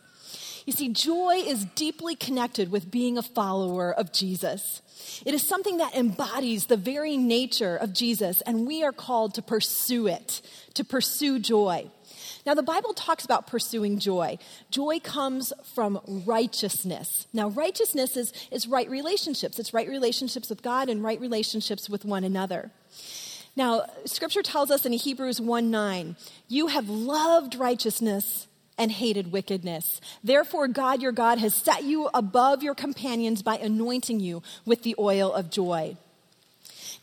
You 0.65 0.73
see, 0.73 0.91
joy 0.91 1.43
is 1.45 1.65
deeply 1.65 2.15
connected 2.15 2.71
with 2.71 2.89
being 2.89 3.19
a 3.19 3.23
follower 3.23 3.93
of 3.93 4.13
Jesus. 4.13 4.81
It 5.27 5.35
is 5.35 5.43
something 5.43 5.79
that 5.79 5.97
embodies 5.97 6.67
the 6.67 6.77
very 6.77 7.17
nature 7.17 7.77
of 7.77 7.93
Jesus, 7.93 8.43
and 8.43 8.65
we 8.65 8.85
are 8.85 8.93
called 8.93 9.35
to 9.35 9.43
pursue 9.43 10.07
it, 10.07 10.41
to 10.75 10.85
pursue 10.85 11.41
joy. 11.41 11.91
Now, 12.47 12.55
the 12.55 12.63
Bible 12.63 12.93
talks 12.93 13.25
about 13.25 13.47
pursuing 13.47 13.99
joy. 13.99 14.39
Joy 14.71 15.01
comes 15.01 15.53
from 15.75 16.01
righteousness. 16.07 17.27
Now, 17.33 17.49
righteousness 17.49 18.17
is, 18.17 18.33
is 18.51 18.67
right 18.67 18.89
relationships, 18.89 19.59
it's 19.59 19.73
right 19.73 19.89
relationships 19.89 20.51
with 20.51 20.63
God 20.63 20.89
and 20.89 21.03
right 21.03 21.21
relationships 21.21 21.89
with 21.89 22.05
one 22.05 22.25
another. 22.25 22.71
Now, 23.57 23.87
scripture 24.05 24.43
tells 24.43 24.71
us 24.71 24.85
in 24.85 24.93
Hebrews 24.93 25.41
1 25.41 25.71
9, 25.71 26.17
you 26.49 26.67
have 26.67 26.89
loved 26.89 27.55
righteousness 27.55 28.47
and 28.77 28.91
hated 28.91 29.33
wickedness. 29.33 30.01
Therefore, 30.23 30.69
God 30.69 31.01
your 31.01 31.13
God 31.13 31.39
has 31.39 31.55
set 31.55 31.85
you 31.85 32.11
above 32.13 32.63
your 32.63 32.75
companions 32.75 33.43
by 33.43 33.57
anointing 33.57 34.21
you 34.21 34.43
with 34.65 34.83
the 34.83 34.97
oil 34.99 35.33
of 35.33 35.51
joy. 35.51 35.97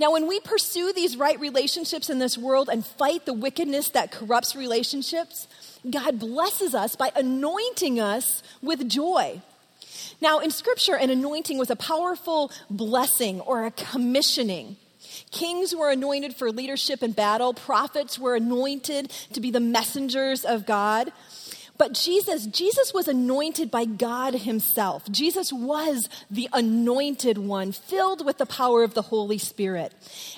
Now, 0.02 0.14
when 0.14 0.26
we 0.26 0.40
pursue 0.40 0.92
these 0.94 1.16
right 1.16 1.40
relationships 1.40 2.10
in 2.10 2.18
this 2.18 2.36
world 2.36 2.72
and 2.74 2.84
fight 2.84 3.28
the 3.28 3.34
wickedness 3.34 3.90
that 3.90 4.12
corrupts 4.12 4.56
relationships, 4.56 5.48
God 5.88 6.18
blesses 6.18 6.74
us 6.74 6.96
by 6.96 7.12
anointing 7.16 8.00
us 8.00 8.42
with 8.64 8.90
joy. 8.90 9.44
Now, 10.20 10.40
in 10.40 10.50
Scripture, 10.50 10.96
an 10.96 11.12
anointing 11.12 11.60
was 11.60 11.70
a 11.70 11.76
powerful 11.76 12.52
blessing 12.68 13.42
or 13.42 13.64
a 13.68 13.70
commissioning. 13.70 14.78
Kings 15.30 15.76
were 15.76 15.92
anointed 15.92 16.36
for 16.36 16.52
leadership 16.52 17.04
in 17.04 17.12
battle, 17.12 17.54
prophets 17.54 18.18
were 18.18 18.36
anointed 18.36 19.12
to 19.34 19.40
be 19.40 19.52
the 19.52 19.60
messengers 19.60 20.44
of 20.44 20.66
God. 20.66 21.12
But 21.82 21.94
Jesus, 21.94 22.46
Jesus 22.46 22.94
was 22.94 23.08
anointed 23.08 23.72
by 23.72 23.86
God 23.86 24.36
himself. 24.36 25.10
Jesus 25.10 25.52
was 25.52 26.08
the 26.30 26.48
anointed 26.54 27.40
one, 27.40 27.72
filled 27.72 28.24
with 28.24 28.38
the 28.38 28.46
power 28.46 28.84
of 28.84 28.94
the 28.94 29.02
Holy 29.02 29.40
Spirit. 29.40 29.92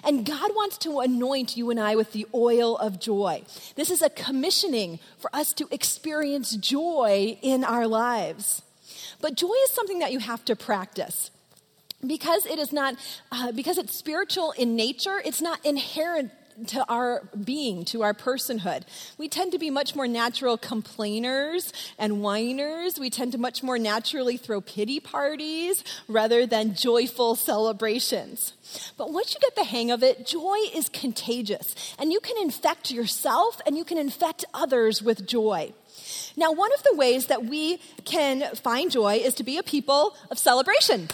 And 0.06 0.26
God 0.26 0.52
wants 0.56 0.78
to 0.78 1.02
anoint 1.02 1.58
you 1.58 1.70
and 1.70 1.82
I 1.82 1.98
with 1.98 2.14
the 2.14 2.26
oil 2.34 2.78
of 2.78 2.98
joy. 2.98 3.44
This 3.76 3.92
is 3.92 4.02
a 4.02 4.10
commissioning 4.10 5.00
for 5.18 5.30
us 5.36 5.52
to 5.56 5.68
experience 5.70 6.56
joy 6.56 7.38
in 7.42 7.66
our 7.66 7.88
lives. 7.88 8.62
But 9.20 9.36
joy 9.36 9.56
is 9.66 9.72
something 9.72 10.00
that 10.00 10.14
you 10.14 10.20
have 10.20 10.46
to 10.46 10.56
practice 10.56 11.30
because 12.08 12.46
it 12.46 12.58
is 12.58 12.72
not 12.72 12.96
uh, 13.34 13.52
because 13.52 13.78
it's 13.78 13.96
spiritual 13.96 14.52
in 14.58 14.76
nature 14.76 15.22
it's 15.24 15.42
not 15.42 15.66
inherent 15.66 16.32
to 16.68 16.86
our 16.90 17.24
being, 17.44 17.86
to 17.86 18.04
our 18.04 18.14
personhood. 18.14 18.84
We 19.18 19.28
tend 19.28 19.52
to 19.54 19.60
be 19.60 19.70
much 19.70 19.96
more 19.96 20.08
natural 20.08 20.58
complainers 20.58 21.74
and 21.98 22.22
whiners. 22.22 23.00
We 23.00 23.10
tend 23.10 23.32
to 23.34 23.38
much 23.38 23.64
more 23.64 23.78
naturally 23.78 24.38
throw 24.38 24.62
pity 24.62 25.00
parties 25.00 25.84
rather 26.08 26.46
than 26.46 26.76
joyful 26.76 27.36
celebrations. 27.36 28.54
But 28.98 29.12
once 29.12 29.34
you 29.34 29.40
get 29.40 29.56
the 29.56 29.64
hang 29.64 29.92
of 29.92 30.04
it, 30.04 30.26
joy 30.26 30.58
is 30.74 30.90
contagious, 30.90 31.96
and 32.00 32.12
you 32.12 32.20
can 32.20 32.42
infect 32.42 32.92
yourself 32.92 33.62
and 33.66 33.78
you 33.78 33.84
can 33.84 33.98
infect 33.98 34.46
others 34.54 35.02
with 35.02 35.28
joy. 35.28 35.74
Now, 36.36 36.52
one 36.52 36.74
of 36.74 36.84
the 36.84 36.96
ways 36.96 37.28
that 37.28 37.46
we 37.46 37.80
can 38.06 38.56
find 38.56 38.92
joy 38.92 39.16
is 39.16 39.36
to 39.36 39.44
be 39.44 39.58
a 39.58 39.64
people 39.64 40.16
of 40.32 40.40
celebration. 40.40 41.10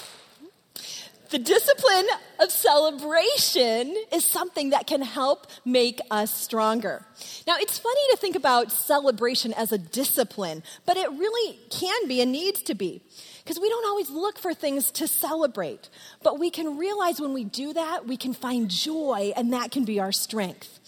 The 1.29 1.37
discipline 1.37 2.07
of 2.39 2.49
celebration 2.49 3.95
is 4.11 4.25
something 4.25 4.71
that 4.71 4.87
can 4.87 5.03
help 5.03 5.45
make 5.63 6.01
us 6.09 6.33
stronger. 6.33 7.05
Now, 7.45 7.57
it's 7.59 7.77
funny 7.77 8.01
to 8.09 8.17
think 8.17 8.35
about 8.35 8.71
celebration 8.71 9.53
as 9.53 9.71
a 9.71 9.77
discipline, 9.77 10.63
but 10.87 10.97
it 10.97 11.07
really 11.11 11.59
can 11.69 12.07
be 12.07 12.21
and 12.21 12.31
needs 12.31 12.63
to 12.63 12.73
be. 12.73 13.03
Because 13.43 13.59
we 13.59 13.69
don't 13.69 13.85
always 13.85 14.09
look 14.09 14.39
for 14.39 14.55
things 14.55 14.89
to 14.91 15.07
celebrate. 15.07 15.89
But 16.23 16.39
we 16.39 16.49
can 16.49 16.77
realize 16.77 17.21
when 17.21 17.33
we 17.33 17.43
do 17.43 17.73
that, 17.73 18.07
we 18.07 18.17
can 18.17 18.33
find 18.33 18.67
joy, 18.67 19.31
and 19.35 19.53
that 19.53 19.69
can 19.71 19.85
be 19.85 19.99
our 19.99 20.11
strength. 20.11 20.79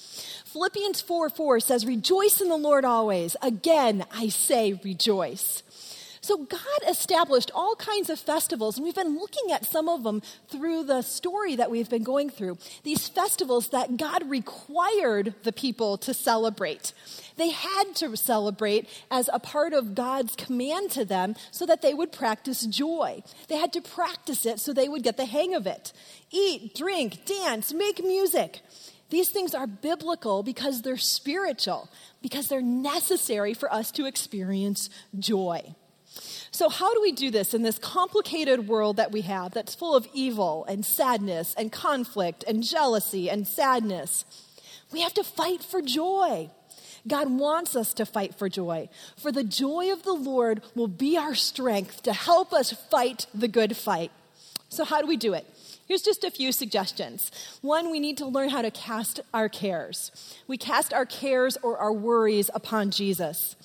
Philippians 0.45 1.01
4 1.01 1.29
4 1.29 1.59
says, 1.59 1.85
Rejoice 1.85 2.41
in 2.41 2.49
the 2.49 2.57
Lord 2.57 2.83
always. 2.83 3.35
Again, 3.43 4.05
I 4.11 4.29
say 4.29 4.79
rejoice. 4.83 5.61
So 6.23 6.37
God 6.37 6.59
established 6.87 7.49
all 7.55 7.75
kinds 7.75 8.11
of 8.11 8.19
festivals, 8.19 8.77
and 8.77 8.85
we've 8.85 8.93
been 8.93 9.17
looking 9.17 9.51
at 9.51 9.65
some 9.65 9.89
of 9.89 10.03
them 10.03 10.21
through 10.49 10.83
the 10.83 11.01
story 11.01 11.55
that 11.55 11.71
we've 11.71 11.89
been 11.89 12.03
going 12.03 12.29
through. 12.29 12.59
These 12.83 13.07
festivals 13.07 13.69
that 13.69 13.97
God 13.97 14.29
required 14.29 15.33
the 15.41 15.51
people 15.51 15.97
to 15.97 16.13
celebrate. 16.13 16.93
They 17.37 17.49
had 17.49 17.95
to 17.95 18.15
celebrate 18.15 18.87
as 19.09 19.31
a 19.33 19.39
part 19.39 19.73
of 19.73 19.95
God's 19.95 20.35
command 20.35 20.91
to 20.91 21.05
them 21.05 21.35
so 21.49 21.65
that 21.65 21.81
they 21.81 21.95
would 21.95 22.11
practice 22.11 22.67
joy. 22.67 23.23
They 23.47 23.57
had 23.57 23.73
to 23.73 23.81
practice 23.81 24.45
it 24.45 24.59
so 24.59 24.73
they 24.73 24.87
would 24.87 25.01
get 25.01 25.17
the 25.17 25.25
hang 25.25 25.55
of 25.55 25.65
it. 25.65 25.91
Eat, 26.29 26.75
drink, 26.75 27.25
dance, 27.25 27.73
make 27.73 28.03
music. 28.03 28.61
These 29.09 29.29
things 29.29 29.55
are 29.55 29.65
biblical 29.65 30.43
because 30.43 30.83
they're 30.83 30.97
spiritual, 30.97 31.89
because 32.21 32.47
they're 32.47 32.61
necessary 32.61 33.55
for 33.55 33.73
us 33.73 33.91
to 33.93 34.05
experience 34.05 34.89
joy. 35.17 35.73
So, 36.51 36.69
how 36.69 36.93
do 36.93 37.01
we 37.01 37.11
do 37.11 37.31
this 37.31 37.53
in 37.53 37.63
this 37.63 37.79
complicated 37.79 38.67
world 38.67 38.97
that 38.97 39.11
we 39.11 39.21
have 39.21 39.53
that's 39.53 39.73
full 39.73 39.95
of 39.95 40.07
evil 40.13 40.65
and 40.65 40.85
sadness 40.85 41.55
and 41.57 41.71
conflict 41.71 42.43
and 42.47 42.61
jealousy 42.63 43.29
and 43.29 43.47
sadness? 43.47 44.25
We 44.91 45.01
have 45.01 45.13
to 45.13 45.23
fight 45.23 45.63
for 45.63 45.81
joy. 45.81 46.49
God 47.07 47.31
wants 47.31 47.75
us 47.75 47.93
to 47.95 48.05
fight 48.05 48.35
for 48.35 48.49
joy. 48.49 48.89
For 49.17 49.31
the 49.31 49.43
joy 49.43 49.91
of 49.91 50.03
the 50.03 50.13
Lord 50.13 50.61
will 50.75 50.87
be 50.87 51.17
our 51.17 51.35
strength 51.35 52.03
to 52.03 52.13
help 52.13 52.53
us 52.53 52.71
fight 52.73 53.25
the 53.33 53.47
good 53.47 53.77
fight. 53.77 54.11
So, 54.69 54.83
how 54.83 55.01
do 55.01 55.07
we 55.07 55.17
do 55.17 55.33
it? 55.33 55.47
Here's 55.87 56.01
just 56.01 56.23
a 56.23 56.31
few 56.31 56.51
suggestions. 56.51 57.31
One, 57.61 57.91
we 57.91 57.99
need 57.99 58.17
to 58.17 58.25
learn 58.25 58.49
how 58.49 58.61
to 58.61 58.71
cast 58.71 59.19
our 59.33 59.49
cares. 59.49 60.11
We 60.47 60.57
cast 60.57 60.93
our 60.93 61.05
cares 61.05 61.57
or 61.63 61.77
our 61.77 61.91
worries 61.91 62.49
upon 62.53 62.91
Jesus. 62.91 63.55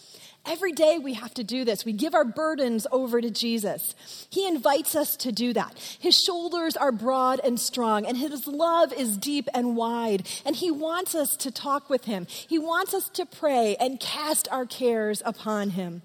Every 0.47 0.73
day 0.73 0.99
we 0.99 1.15
have 1.15 1.35
to 1.35 1.45
do 1.45 1.65
this. 1.65 1.85
We 1.85 1.93
give 1.93 2.15
our 2.15 2.25
burdens 2.25 2.87
over 2.93 3.21
to 3.21 3.31
Jesus. 3.31 3.95
He 4.31 4.47
invites 4.47 4.95
us 4.95 5.17
to 5.17 5.33
do 5.33 5.53
that. 5.55 5.76
His 5.99 6.17
shoulders 6.17 6.76
are 6.76 6.93
broad 6.93 7.41
and 7.43 7.59
strong, 7.59 8.07
and 8.07 8.17
his 8.17 8.47
love 8.47 8.93
is 8.93 9.17
deep 9.17 9.49
and 9.53 9.76
wide. 9.76 10.26
And 10.45 10.55
he 10.55 10.71
wants 10.71 11.15
us 11.15 11.37
to 11.38 11.50
talk 11.50 11.91
with 11.91 12.05
him. 12.05 12.26
He 12.29 12.59
wants 12.59 12.95
us 12.95 13.09
to 13.11 13.26
pray 13.26 13.76
and 13.81 13.99
cast 13.99 14.47
our 14.53 14.67
cares 14.67 15.23
upon 15.25 15.71
him, 15.71 16.03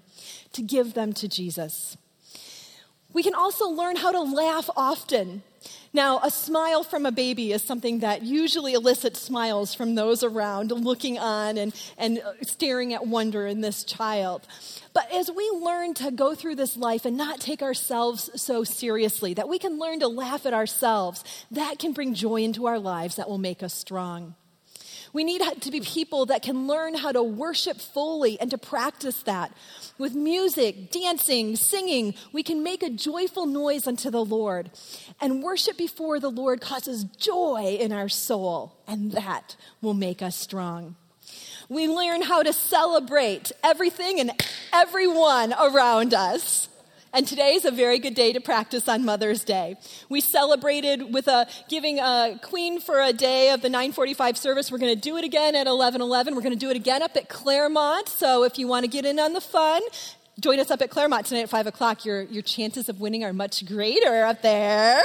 to 0.52 0.62
give 0.62 0.94
them 0.94 1.12
to 1.14 1.28
Jesus. 1.28 1.96
We 3.12 3.22
can 3.22 3.34
also 3.34 3.68
learn 3.68 3.96
how 3.96 4.10
to 4.10 4.22
laugh 4.22 4.68
often. 4.76 5.42
Now, 5.92 6.20
a 6.22 6.30
smile 6.30 6.82
from 6.82 7.04
a 7.04 7.12
baby 7.12 7.52
is 7.52 7.62
something 7.62 8.00
that 8.00 8.22
usually 8.22 8.72
elicits 8.72 9.20
smiles 9.20 9.74
from 9.74 9.94
those 9.94 10.22
around 10.22 10.70
looking 10.70 11.18
on 11.18 11.58
and, 11.58 11.74
and 11.98 12.18
uh, 12.18 12.32
staring 12.42 12.94
at 12.94 13.06
wonder 13.06 13.46
in 13.46 13.60
this 13.60 13.84
child. 13.84 14.46
But 14.94 15.10
as 15.12 15.30
we 15.30 15.48
learn 15.50 15.94
to 15.94 16.10
go 16.10 16.34
through 16.34 16.56
this 16.56 16.76
life 16.76 17.04
and 17.04 17.16
not 17.16 17.40
take 17.40 17.62
ourselves 17.62 18.30
so 18.40 18.64
seriously, 18.64 19.34
that 19.34 19.48
we 19.48 19.58
can 19.58 19.78
learn 19.78 20.00
to 20.00 20.08
laugh 20.08 20.46
at 20.46 20.54
ourselves, 20.54 21.24
that 21.50 21.78
can 21.78 21.92
bring 21.92 22.14
joy 22.14 22.42
into 22.42 22.66
our 22.66 22.78
lives 22.78 23.16
that 23.16 23.28
will 23.28 23.38
make 23.38 23.62
us 23.62 23.74
strong. 23.74 24.34
We 25.12 25.24
need 25.24 25.42
to 25.60 25.70
be 25.70 25.80
people 25.80 26.26
that 26.26 26.42
can 26.42 26.66
learn 26.66 26.94
how 26.94 27.12
to 27.12 27.22
worship 27.22 27.78
fully 27.78 28.40
and 28.40 28.50
to 28.50 28.56
practice 28.56 29.22
that. 29.24 29.52
With 29.98 30.14
music, 30.14 30.90
dancing, 30.90 31.54
singing, 31.56 32.14
we 32.32 32.42
can 32.42 32.62
make 32.62 32.82
a 32.82 32.88
joyful 32.88 33.44
noise 33.44 33.86
unto 33.86 34.10
the 34.10 34.24
Lord. 34.24 34.70
And 35.20 35.42
worship 35.42 35.76
before 35.76 36.18
the 36.18 36.30
Lord 36.30 36.62
causes 36.62 37.04
joy 37.04 37.76
in 37.78 37.92
our 37.92 38.08
soul, 38.08 38.74
and 38.86 39.12
that 39.12 39.56
will 39.82 39.94
make 39.94 40.22
us 40.22 40.34
strong. 40.34 40.96
We 41.68 41.88
learn 41.88 42.22
how 42.22 42.42
to 42.42 42.52
celebrate 42.52 43.52
everything 43.62 44.18
and 44.18 44.32
everyone 44.72 45.54
around 45.58 46.14
us. 46.14 46.68
And 47.14 47.28
today 47.28 47.52
is 47.52 47.66
a 47.66 47.70
very 47.70 47.98
good 47.98 48.14
day 48.14 48.32
to 48.32 48.40
practice 48.40 48.88
on 48.88 49.04
Mother's 49.04 49.44
Day. 49.44 49.76
We 50.08 50.22
celebrated 50.22 51.12
with 51.12 51.28
a 51.28 51.46
giving 51.68 51.98
a 51.98 52.40
queen 52.42 52.80
for 52.80 53.02
a 53.02 53.12
day 53.12 53.50
of 53.50 53.60
the 53.60 53.68
945 53.68 54.38
service. 54.38 54.72
We're 54.72 54.78
going 54.78 54.94
to 54.94 55.00
do 55.00 55.18
it 55.18 55.24
again 55.24 55.54
at 55.54 55.66
1111. 55.66 56.34
We're 56.34 56.40
going 56.40 56.54
to 56.54 56.58
do 56.58 56.70
it 56.70 56.76
again 56.76 57.02
up 57.02 57.14
at 57.16 57.28
Claremont. 57.28 58.08
So 58.08 58.44
if 58.44 58.58
you 58.58 58.66
want 58.66 58.84
to 58.84 58.90
get 58.90 59.04
in 59.04 59.18
on 59.18 59.34
the 59.34 59.42
fun, 59.42 59.82
join 60.40 60.58
us 60.58 60.70
up 60.70 60.80
at 60.80 60.88
Claremont 60.88 61.26
tonight 61.26 61.42
at 61.42 61.50
5 61.50 61.66
o'clock. 61.66 62.06
Your, 62.06 62.22
your 62.22 62.42
chances 62.42 62.88
of 62.88 62.98
winning 62.98 63.24
are 63.24 63.34
much 63.34 63.66
greater 63.66 64.24
up 64.24 64.40
there. 64.40 65.02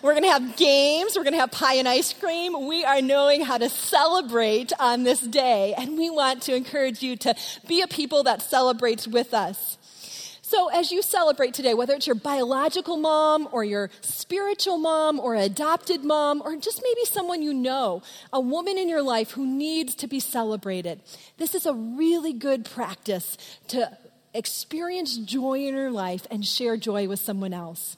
We're 0.00 0.14
going 0.14 0.24
to 0.24 0.30
have 0.30 0.56
games. 0.56 1.12
We're 1.14 1.24
going 1.24 1.34
to 1.34 1.40
have 1.40 1.50
pie 1.50 1.74
and 1.74 1.86
ice 1.86 2.14
cream. 2.14 2.68
We 2.68 2.86
are 2.86 3.02
knowing 3.02 3.44
how 3.44 3.58
to 3.58 3.68
celebrate 3.68 4.72
on 4.80 5.02
this 5.02 5.20
day, 5.20 5.74
and 5.76 5.98
we 5.98 6.08
want 6.08 6.40
to 6.44 6.54
encourage 6.54 7.02
you 7.02 7.16
to 7.16 7.34
be 7.68 7.82
a 7.82 7.86
people 7.86 8.22
that 8.22 8.40
celebrates 8.40 9.06
with 9.06 9.34
us. 9.34 9.76
So, 10.50 10.66
as 10.66 10.90
you 10.90 11.00
celebrate 11.00 11.54
today, 11.54 11.74
whether 11.74 11.94
it's 11.94 12.08
your 12.08 12.16
biological 12.16 12.96
mom 12.96 13.48
or 13.52 13.62
your 13.62 13.88
spiritual 14.00 14.78
mom 14.78 15.20
or 15.20 15.36
adopted 15.36 16.02
mom 16.02 16.42
or 16.44 16.56
just 16.56 16.82
maybe 16.82 17.04
someone 17.04 17.40
you 17.40 17.54
know, 17.54 18.02
a 18.32 18.40
woman 18.40 18.76
in 18.76 18.88
your 18.88 19.00
life 19.00 19.30
who 19.30 19.46
needs 19.46 19.94
to 19.94 20.08
be 20.08 20.18
celebrated, 20.18 21.02
this 21.38 21.54
is 21.54 21.66
a 21.66 21.72
really 21.72 22.32
good 22.32 22.64
practice 22.64 23.38
to 23.68 23.96
experience 24.34 25.18
joy 25.18 25.68
in 25.68 25.74
her 25.74 25.88
life 25.88 26.26
and 26.32 26.44
share 26.44 26.76
joy 26.76 27.06
with 27.06 27.20
someone 27.20 27.54
else. 27.54 27.96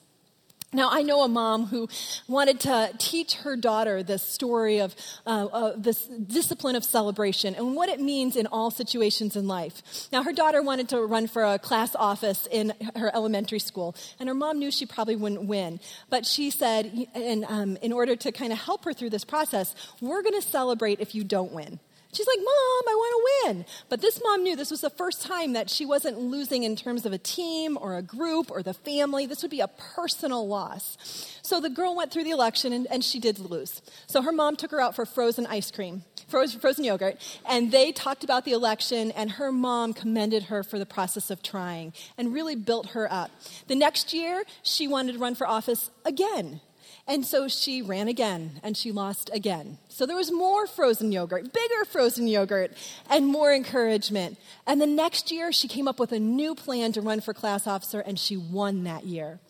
Now, 0.75 0.89
I 0.91 1.03
know 1.03 1.23
a 1.23 1.29
mom 1.29 1.67
who 1.67 1.87
wanted 2.27 2.61
to 2.61 2.93
teach 2.97 3.35
her 3.35 3.57
daughter 3.57 4.03
the 4.03 4.19
story 4.19 4.79
of 4.79 4.97
uh, 5.27 5.47
uh, 5.53 5.73
this 5.77 6.07
discipline 6.07 6.77
of 6.77 6.85
celebration 6.85 7.55
and 7.55 7.75
what 7.75 7.91
it 7.91 8.01
means 8.01 8.37
in 8.37 8.47
all 8.47 8.71
situations 8.71 9.37
in 9.37 9.47
life. 9.47 9.83
Now, 10.11 10.23
her 10.23 10.33
daughter 10.33 10.63
wanted 10.63 10.89
to 10.89 11.01
run 11.03 11.27
for 11.27 11.45
a 11.45 11.59
class 11.59 11.95
office 11.95 12.49
in 12.51 12.73
her 12.97 13.15
elementary 13.15 13.59
school, 13.59 13.95
and 14.19 14.31
her 14.31 14.35
mom 14.35 14.59
knew 14.59 14.71
she 14.71 14.87
probably 14.87 15.15
wouldn't 15.15 15.45
win. 15.45 15.79
But 16.09 16.25
she 16.25 16.49
said, 16.49 17.07
and, 17.15 17.45
um, 17.45 17.77
in 17.83 17.93
order 17.93 18.17
to 18.17 18.33
kind 18.33 18.51
of 18.51 18.59
help 18.59 18.87
her 18.87 18.95
through 18.95 19.11
this 19.11 19.25
process, 19.25 19.75
we're 20.01 20.23
going 20.23 20.41
to 20.41 20.49
celebrate 20.49 21.01
if 21.01 21.15
you 21.15 21.23
don't 21.23 21.53
win. 21.53 21.81
She's 22.13 22.27
like, 22.27 22.39
Mom, 22.39 22.47
I 22.47 22.95
want 22.95 23.13
to 23.13 23.55
win. 23.55 23.65
But 23.89 24.03
this 24.03 24.21
mom 24.23 24.43
knew 24.43 24.55
this 24.55 24.71
was 24.71 24.83
the 24.83 24.91
first 24.91 25.23
time 25.23 25.55
that 25.55 25.71
she 25.71 25.87
wasn't 25.87 26.19
losing 26.19 26.63
in 26.63 26.77
terms 26.77 27.07
of 27.07 27.13
a 27.15 27.19
team 27.19 27.79
or 27.81 27.97
a 27.97 28.03
group 28.03 28.51
or 28.51 28.63
the 28.63 28.75
family. 28.75 29.25
This 29.25 29.41
would 29.41 29.51
be 29.51 29.61
a 29.61 29.69
personal 29.69 30.47
loss. 30.47 30.99
So 31.41 31.59
the 31.59 31.71
girl 31.71 31.97
went 31.97 32.13
through 32.13 32.25
the 32.25 32.31
election 32.31 32.75
and, 32.75 32.87
and 32.89 33.03
she 33.03 33.19
did 33.19 33.39
lose. 33.39 33.81
So 34.07 34.21
her 34.21 34.33
mom 34.33 34.57
took 34.57 34.73
her 34.73 34.81
out 34.81 34.95
for 34.95 35.07
frozen 35.07 35.47
ice 35.47 35.71
cream, 35.71 36.05
frozen, 36.29 36.61
frozen 36.61 36.85
yogurt, 36.85 37.17
and 37.49 37.73
they 37.73 37.93
talked 37.93 38.25
about 38.25 38.45
the 38.45 38.53
election, 38.53 39.11
and 39.13 39.33
her 39.33 39.51
mom 39.51 39.95
commended 39.95 40.45
her 40.45 40.63
for 40.63 40.79
the 40.79 40.87
process 40.87 41.31
of 41.31 41.43
trying 41.43 41.95
and 42.19 42.35
really 42.35 42.57
built 42.57 42.91
her 42.91 43.11
up. 43.11 43.31
The 43.69 43.75
next 43.75 44.13
year, 44.13 44.45
she 44.63 44.87
wanted 44.87 45.13
to 45.15 45.19
run 45.19 45.35
for 45.35 45.47
office 45.47 45.91
again. 46.05 46.61
And 47.09 47.27
so 47.27 47.49
she 47.49 47.83
ran 47.83 48.07
again 48.07 48.61
and 48.63 48.77
she 48.77 48.93
lost 48.93 49.29
again. 49.33 49.79
So 49.89 50.07
there 50.07 50.17
was 50.17 50.31
more 50.31 50.69
frozen 50.69 51.11
yogurt, 51.11 51.53
bigger 51.53 51.85
frozen 51.85 52.29
yogurt, 52.29 52.73
and 53.11 53.27
more 53.27 53.53
encouragement. 53.53 54.39
And 54.69 54.81
the 54.81 54.87
next 54.87 55.33
year, 55.33 55.51
she 55.51 55.67
came 55.67 55.89
up 55.89 55.99
with 55.99 56.13
a 56.13 56.21
new 56.21 56.55
plan 56.55 56.93
to 56.93 57.01
run 57.01 57.21
for 57.21 57.35
class 57.35 57.67
officer 57.67 58.01
and 58.01 58.19
she 58.19 58.37
won 58.37 58.85
that 58.85 59.05
year. 59.05 59.41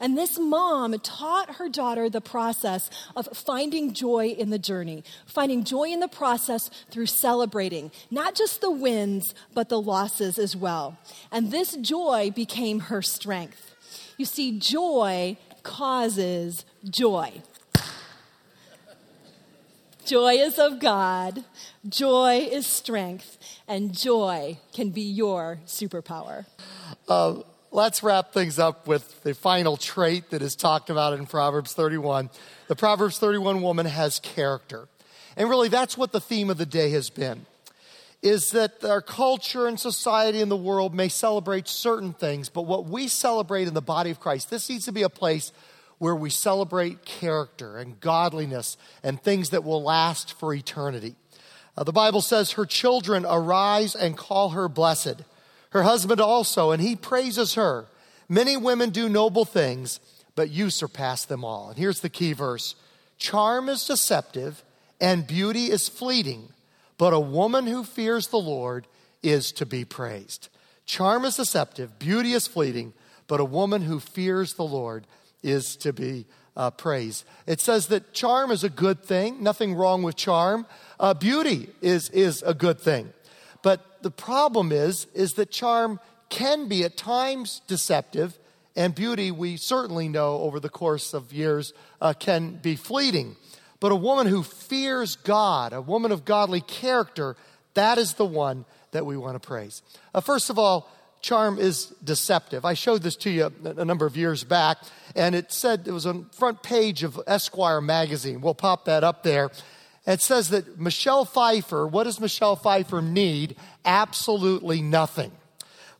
And 0.00 0.16
this 0.16 0.38
mom 0.38 0.98
taught 1.00 1.56
her 1.56 1.68
daughter 1.68 2.08
the 2.08 2.22
process 2.22 2.88
of 3.14 3.28
finding 3.36 3.92
joy 3.92 4.28
in 4.28 4.48
the 4.48 4.58
journey, 4.58 5.04
finding 5.26 5.64
joy 5.64 5.90
in 5.90 6.00
the 6.00 6.08
process 6.08 6.70
through 6.90 7.06
celebrating, 7.06 7.90
not 8.10 8.34
just 8.34 8.62
the 8.62 8.70
wins, 8.70 9.34
but 9.52 9.68
the 9.68 9.80
losses 9.80 10.38
as 10.38 10.56
well. 10.56 10.98
And 11.30 11.50
this 11.50 11.76
joy 11.76 12.32
became 12.34 12.80
her 12.80 13.02
strength. 13.02 13.68
You 14.16 14.24
see, 14.24 14.58
joy 14.58 15.36
causes 15.62 16.64
joy. 16.88 17.42
Joy 20.04 20.34
is 20.34 20.58
of 20.58 20.80
God, 20.80 21.44
joy 21.88 22.48
is 22.50 22.66
strength, 22.66 23.38
and 23.68 23.96
joy 23.96 24.58
can 24.72 24.90
be 24.90 25.02
your 25.02 25.60
superpower. 25.64 26.46
Uh, 27.08 27.42
let's 27.70 28.02
wrap 28.02 28.32
things 28.32 28.58
up 28.58 28.88
with 28.88 29.22
the 29.22 29.32
final 29.32 29.76
trait 29.76 30.30
that 30.30 30.42
is 30.42 30.56
talked 30.56 30.90
about 30.90 31.12
in 31.12 31.26
Proverbs 31.26 31.72
31. 31.72 32.30
The 32.66 32.74
Proverbs 32.74 33.18
31 33.18 33.62
woman 33.62 33.86
has 33.86 34.18
character. 34.18 34.88
And 35.36 35.48
really, 35.48 35.68
that's 35.68 35.96
what 35.96 36.10
the 36.10 36.20
theme 36.20 36.50
of 36.50 36.58
the 36.58 36.66
day 36.66 36.90
has 36.90 37.08
been 37.08 37.46
is 38.22 38.52
that 38.52 38.84
our 38.84 39.02
culture 39.02 39.66
and 39.66 39.78
society 39.78 40.40
and 40.40 40.50
the 40.50 40.56
world 40.56 40.94
may 40.94 41.08
celebrate 41.08 41.66
certain 41.66 42.12
things, 42.12 42.48
but 42.48 42.62
what 42.62 42.86
we 42.86 43.08
celebrate 43.08 43.66
in 43.66 43.74
the 43.74 43.82
body 43.82 44.10
of 44.10 44.20
Christ, 44.20 44.48
this 44.48 44.70
needs 44.70 44.84
to 44.84 44.92
be 44.92 45.02
a 45.02 45.08
place 45.08 45.52
where 45.98 46.14
we 46.14 46.30
celebrate 46.30 47.04
character 47.04 47.78
and 47.78 47.98
godliness 48.00 48.76
and 49.02 49.20
things 49.20 49.50
that 49.50 49.64
will 49.64 49.82
last 49.82 50.38
for 50.38 50.54
eternity. 50.54 51.16
Uh, 51.76 51.84
the 51.84 51.92
Bible 51.92 52.20
says, 52.20 52.52
Her 52.52 52.66
children 52.66 53.26
arise 53.28 53.94
and 53.94 54.16
call 54.16 54.50
her 54.50 54.68
blessed. 54.68 55.22
Her 55.70 55.82
husband 55.82 56.20
also, 56.20 56.70
and 56.70 56.82
he 56.82 56.94
praises 56.94 57.54
her. 57.54 57.86
Many 58.28 58.56
women 58.56 58.90
do 58.90 59.08
noble 59.08 59.44
things, 59.44 59.98
but 60.34 60.50
you 60.50 60.70
surpass 60.70 61.24
them 61.24 61.44
all. 61.44 61.70
And 61.70 61.78
here's 61.78 62.00
the 62.00 62.08
key 62.08 62.34
verse 62.34 62.76
Charm 63.18 63.68
is 63.68 63.84
deceptive, 63.84 64.62
and 65.00 65.26
beauty 65.26 65.70
is 65.70 65.88
fleeting 65.88 66.48
but 66.98 67.12
a 67.12 67.20
woman 67.20 67.66
who 67.66 67.84
fears 67.84 68.28
the 68.28 68.38
Lord 68.38 68.86
is 69.22 69.52
to 69.52 69.66
be 69.66 69.84
praised. 69.84 70.48
Charm 70.84 71.24
is 71.24 71.36
deceptive, 71.36 71.98
beauty 71.98 72.32
is 72.32 72.46
fleeting, 72.46 72.92
but 73.26 73.40
a 73.40 73.44
woman 73.44 73.82
who 73.82 74.00
fears 74.00 74.54
the 74.54 74.64
Lord 74.64 75.06
is 75.42 75.76
to 75.76 75.92
be 75.92 76.26
uh, 76.56 76.70
praised. 76.70 77.24
It 77.46 77.60
says 77.60 77.86
that 77.88 78.12
charm 78.12 78.50
is 78.50 78.64
a 78.64 78.68
good 78.68 79.02
thing, 79.02 79.42
nothing 79.42 79.74
wrong 79.74 80.02
with 80.02 80.16
charm. 80.16 80.66
Uh, 81.00 81.14
beauty 81.14 81.68
is, 81.80 82.10
is 82.10 82.42
a 82.42 82.54
good 82.54 82.80
thing. 82.80 83.12
But 83.62 84.02
the 84.02 84.10
problem 84.10 84.72
is, 84.72 85.06
is 85.14 85.34
that 85.34 85.50
charm 85.50 86.00
can 86.28 86.68
be 86.68 86.84
at 86.84 86.96
times 86.96 87.62
deceptive, 87.66 88.38
and 88.74 88.94
beauty, 88.94 89.30
we 89.30 89.56
certainly 89.56 90.08
know 90.08 90.38
over 90.38 90.58
the 90.58 90.70
course 90.70 91.12
of 91.12 91.32
years, 91.32 91.74
uh, 92.00 92.14
can 92.14 92.56
be 92.56 92.74
fleeting. 92.74 93.36
But 93.82 93.90
a 93.90 93.96
woman 93.96 94.28
who 94.28 94.44
fears 94.44 95.16
God, 95.16 95.72
a 95.72 95.80
woman 95.80 96.12
of 96.12 96.24
godly 96.24 96.60
character, 96.60 97.34
that 97.74 97.98
is 97.98 98.14
the 98.14 98.24
one 98.24 98.64
that 98.92 99.04
we 99.04 99.16
want 99.16 99.34
to 99.34 99.44
praise. 99.44 99.82
Uh, 100.14 100.20
first 100.20 100.50
of 100.50 100.58
all, 100.58 100.88
charm 101.20 101.58
is 101.58 101.86
deceptive. 102.04 102.64
I 102.64 102.74
showed 102.74 103.02
this 103.02 103.16
to 103.16 103.30
you 103.30 103.52
a, 103.64 103.70
a 103.70 103.84
number 103.84 104.06
of 104.06 104.16
years 104.16 104.44
back, 104.44 104.78
and 105.16 105.34
it 105.34 105.50
said 105.50 105.88
it 105.88 105.90
was 105.90 106.06
on 106.06 106.26
front 106.26 106.62
page 106.62 107.02
of 107.02 107.20
Esquire 107.26 107.80
magazine. 107.80 108.40
We'll 108.40 108.54
pop 108.54 108.84
that 108.84 109.02
up 109.02 109.24
there. 109.24 109.50
It 110.06 110.20
says 110.20 110.50
that 110.50 110.78
Michelle 110.78 111.24
Pfeiffer, 111.24 111.84
what 111.84 112.04
does 112.04 112.20
Michelle 112.20 112.54
Pfeiffer 112.54 113.02
need? 113.02 113.56
Absolutely 113.84 114.80
nothing. 114.80 115.32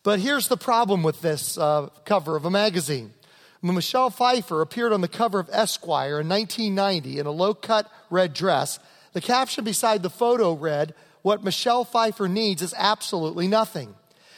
But 0.05 0.21
here's 0.21 0.47
the 0.47 0.57
problem 0.57 1.03
with 1.03 1.21
this 1.21 1.59
uh, 1.59 1.89
cover 2.05 2.37
of 2.37 2.45
a 2.45 2.51
magazine 2.51 3.13
when 3.63 3.75
Michelle 3.77 4.11
Pfeiffer 4.11 4.61
appeared 4.61 4.93
on 4.93 5.01
the 5.01 5.09
cover 5.09 5.39
of 5.39 5.49
Esquire 5.53 6.21
in 6.21 6.29
1990 6.29 7.21
in 7.21 7.27
a 7.27 7.31
low 7.31 7.55
cut 7.55 7.89
red 8.11 8.35
dress, 8.35 8.81
the 9.13 9.21
caption 9.21 9.63
beside 9.65 10.03
the 10.03 10.11
photo 10.11 10.53
read, 10.53 10.95
What 11.23 11.45
Michelle 11.45 11.85
Pfeiffer 11.85 12.27
needs 12.29 12.61
is 12.61 12.75
absolutely 12.77 13.47
nothing. 13.47 13.95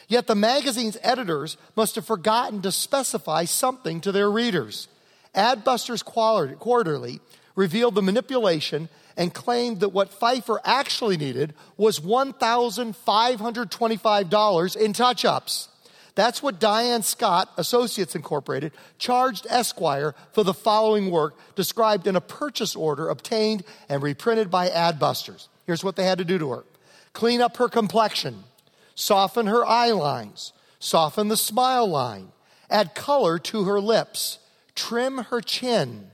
Yet 0.08 0.26
the 0.26 0.34
magazine's 0.34 0.98
editors 1.02 1.56
must 1.74 1.94
have 1.94 2.04
forgotten 2.04 2.60
to 2.62 2.70
specify 2.70 3.46
something 3.46 4.02
to 4.02 4.12
their 4.12 4.30
readers. 4.30 4.88
Adbusters 5.34 6.04
Quarterly 6.04 7.20
revealed 7.56 7.94
the 7.94 8.02
manipulation 8.02 8.90
and 9.16 9.32
claimed 9.32 9.80
that 9.80 9.88
what 9.90 10.12
Pfeiffer 10.12 10.60
actually 10.64 11.16
needed 11.16 11.54
was 11.78 12.00
$1,525 12.00 14.76
in 14.76 14.92
touch 14.92 15.24
ups. 15.24 15.68
That's 16.14 16.42
what 16.42 16.60
Diane 16.60 17.02
Scott 17.02 17.50
Associates 17.56 18.14
Incorporated 18.14 18.72
charged 18.98 19.46
Esquire 19.50 20.14
for 20.32 20.44
the 20.44 20.54
following 20.54 21.10
work 21.10 21.34
described 21.56 22.06
in 22.06 22.14
a 22.14 22.20
purchase 22.20 22.76
order 22.76 23.08
obtained 23.08 23.64
and 23.88 24.02
reprinted 24.02 24.50
by 24.50 24.68
Adbusters. 24.68 25.48
Here's 25.66 25.82
what 25.82 25.96
they 25.96 26.04
had 26.04 26.18
to 26.18 26.24
do 26.24 26.38
to 26.38 26.50
her 26.50 26.64
clean 27.12 27.40
up 27.40 27.56
her 27.56 27.68
complexion, 27.68 28.44
soften 28.94 29.46
her 29.46 29.66
eye 29.66 29.90
lines, 29.90 30.52
soften 30.78 31.28
the 31.28 31.36
smile 31.36 31.86
line, 31.86 32.28
add 32.70 32.94
color 32.94 33.38
to 33.38 33.64
her 33.64 33.80
lips, 33.80 34.38
trim 34.74 35.18
her 35.18 35.40
chin, 35.40 36.10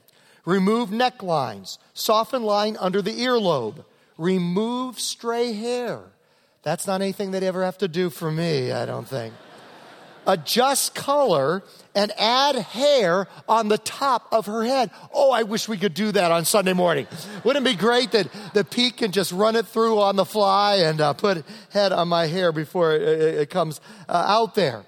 remove 0.47 0.91
necklines, 0.91 1.79
soften 1.93 2.43
line 2.43 2.77
under 2.81 3.03
the 3.03 3.21
earlobe, 3.21 3.85
remove 4.17 4.99
stray 4.99 5.53
hair. 5.53 6.01
That's 6.63 6.87
not 6.87 7.01
anything 7.01 7.31
they'd 7.31 7.43
ever 7.43 7.65
have 7.65 7.79
to 7.79 7.89
do 7.89 8.11
for 8.11 8.31
me, 8.31 8.73
I 8.73 8.85
don't 8.87 9.09
think 9.09 9.35
adjust 10.27 10.95
color, 10.95 11.63
and 11.95 12.13
add 12.19 12.55
hair 12.55 13.27
on 13.49 13.69
the 13.69 13.79
top 13.79 14.29
of 14.33 14.47
her 14.47 14.63
head. 14.65 14.91
Oh, 15.13 15.33
I 15.33 15.43
wish 15.43 15.69
we 15.69 15.77
could 15.77 15.95
do 15.95 16.13
that 16.13 16.31
on 16.31 16.45
Sunday 16.45 16.73
morning. 16.73 17.07
Wouldn't 17.43 17.67
it 17.67 17.71
be 17.71 17.77
great 17.77 18.13
that 18.13 18.29
the 18.55 18.65
Pete 18.65 18.97
can 18.97 19.11
just 19.13 19.33
run 19.33 19.57
it 19.57 19.67
through 19.67 19.99
on 19.99 20.17
the 20.17 20.25
fly 20.25 20.77
and 20.77 21.01
uh, 21.01 21.13
put 21.15 21.45
head 21.71 21.93
on 21.93 22.09
my 22.09 22.27
hair 22.27 22.53
before 22.53 22.95
it, 22.95 23.03
it 23.03 23.51
comes 23.51 23.81
uh, 24.09 24.25
out 24.27 24.55
there? 24.55 24.85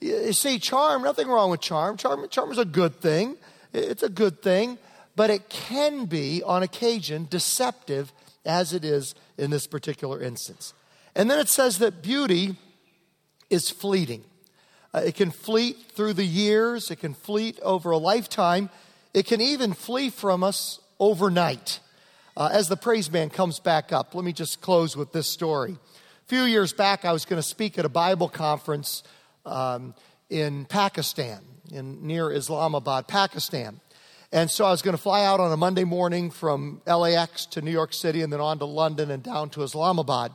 You 0.00 0.32
see, 0.32 0.58
charm, 0.58 1.02
nothing 1.02 1.28
wrong 1.28 1.50
with 1.50 1.60
charm. 1.60 1.96
Charm, 1.96 2.28
charm 2.28 2.50
is 2.50 2.58
a 2.58 2.64
good 2.64 3.00
thing. 3.00 3.36
It's 3.72 4.02
a 4.02 4.08
good 4.08 4.42
thing, 4.42 4.78
but 5.16 5.30
it 5.30 5.48
can 5.48 6.06
be, 6.06 6.42
on 6.42 6.62
occasion, 6.62 7.26
deceptive 7.30 8.12
as 8.44 8.72
it 8.72 8.84
is 8.84 9.14
in 9.38 9.50
this 9.50 9.66
particular 9.66 10.20
instance. 10.20 10.74
And 11.14 11.30
then 11.30 11.38
it 11.38 11.48
says 11.48 11.78
that 11.78 12.02
beauty 12.02 12.56
is 13.48 13.70
fleeting. 13.70 14.24
Uh, 14.94 15.02
it 15.06 15.14
can 15.14 15.30
fleet 15.30 15.76
through 15.94 16.12
the 16.12 16.24
years, 16.24 16.90
it 16.90 16.96
can 16.96 17.14
fleet 17.14 17.58
over 17.62 17.90
a 17.90 17.98
lifetime, 17.98 18.68
it 19.14 19.26
can 19.26 19.40
even 19.40 19.72
flee 19.72 20.10
from 20.10 20.44
us 20.44 20.80
overnight. 21.00 21.80
Uh, 22.36 22.48
as 22.52 22.68
the 22.68 22.76
praise 22.76 23.08
band 23.08 23.32
comes 23.32 23.58
back 23.58 23.92
up, 23.92 24.14
let 24.14 24.24
me 24.24 24.32
just 24.32 24.60
close 24.60 24.96
with 24.96 25.12
this 25.12 25.26
story. 25.26 25.72
A 25.72 26.28
few 26.28 26.42
years 26.42 26.72
back, 26.72 27.04
I 27.04 27.12
was 27.12 27.24
going 27.24 27.40
to 27.40 27.46
speak 27.46 27.78
at 27.78 27.84
a 27.84 27.90
Bible 27.90 28.28
conference 28.28 29.02
um, 29.44 29.94
in 30.30 30.64
Pakistan, 30.66 31.40
in 31.70 32.06
near 32.06 32.30
Islamabad, 32.30 33.08
Pakistan. 33.08 33.80
And 34.34 34.50
so 34.50 34.64
I 34.64 34.70
was 34.70 34.80
going 34.80 34.96
to 34.96 35.02
fly 35.02 35.26
out 35.26 35.40
on 35.40 35.52
a 35.52 35.58
Monday 35.58 35.84
morning 35.84 36.30
from 36.30 36.80
LAX 36.86 37.44
to 37.46 37.60
New 37.60 37.70
York 37.70 37.92
City 37.92 38.22
and 38.22 38.32
then 38.32 38.40
on 38.40 38.58
to 38.60 38.64
London 38.64 39.10
and 39.10 39.22
down 39.22 39.50
to 39.50 39.62
Islamabad. 39.62 40.32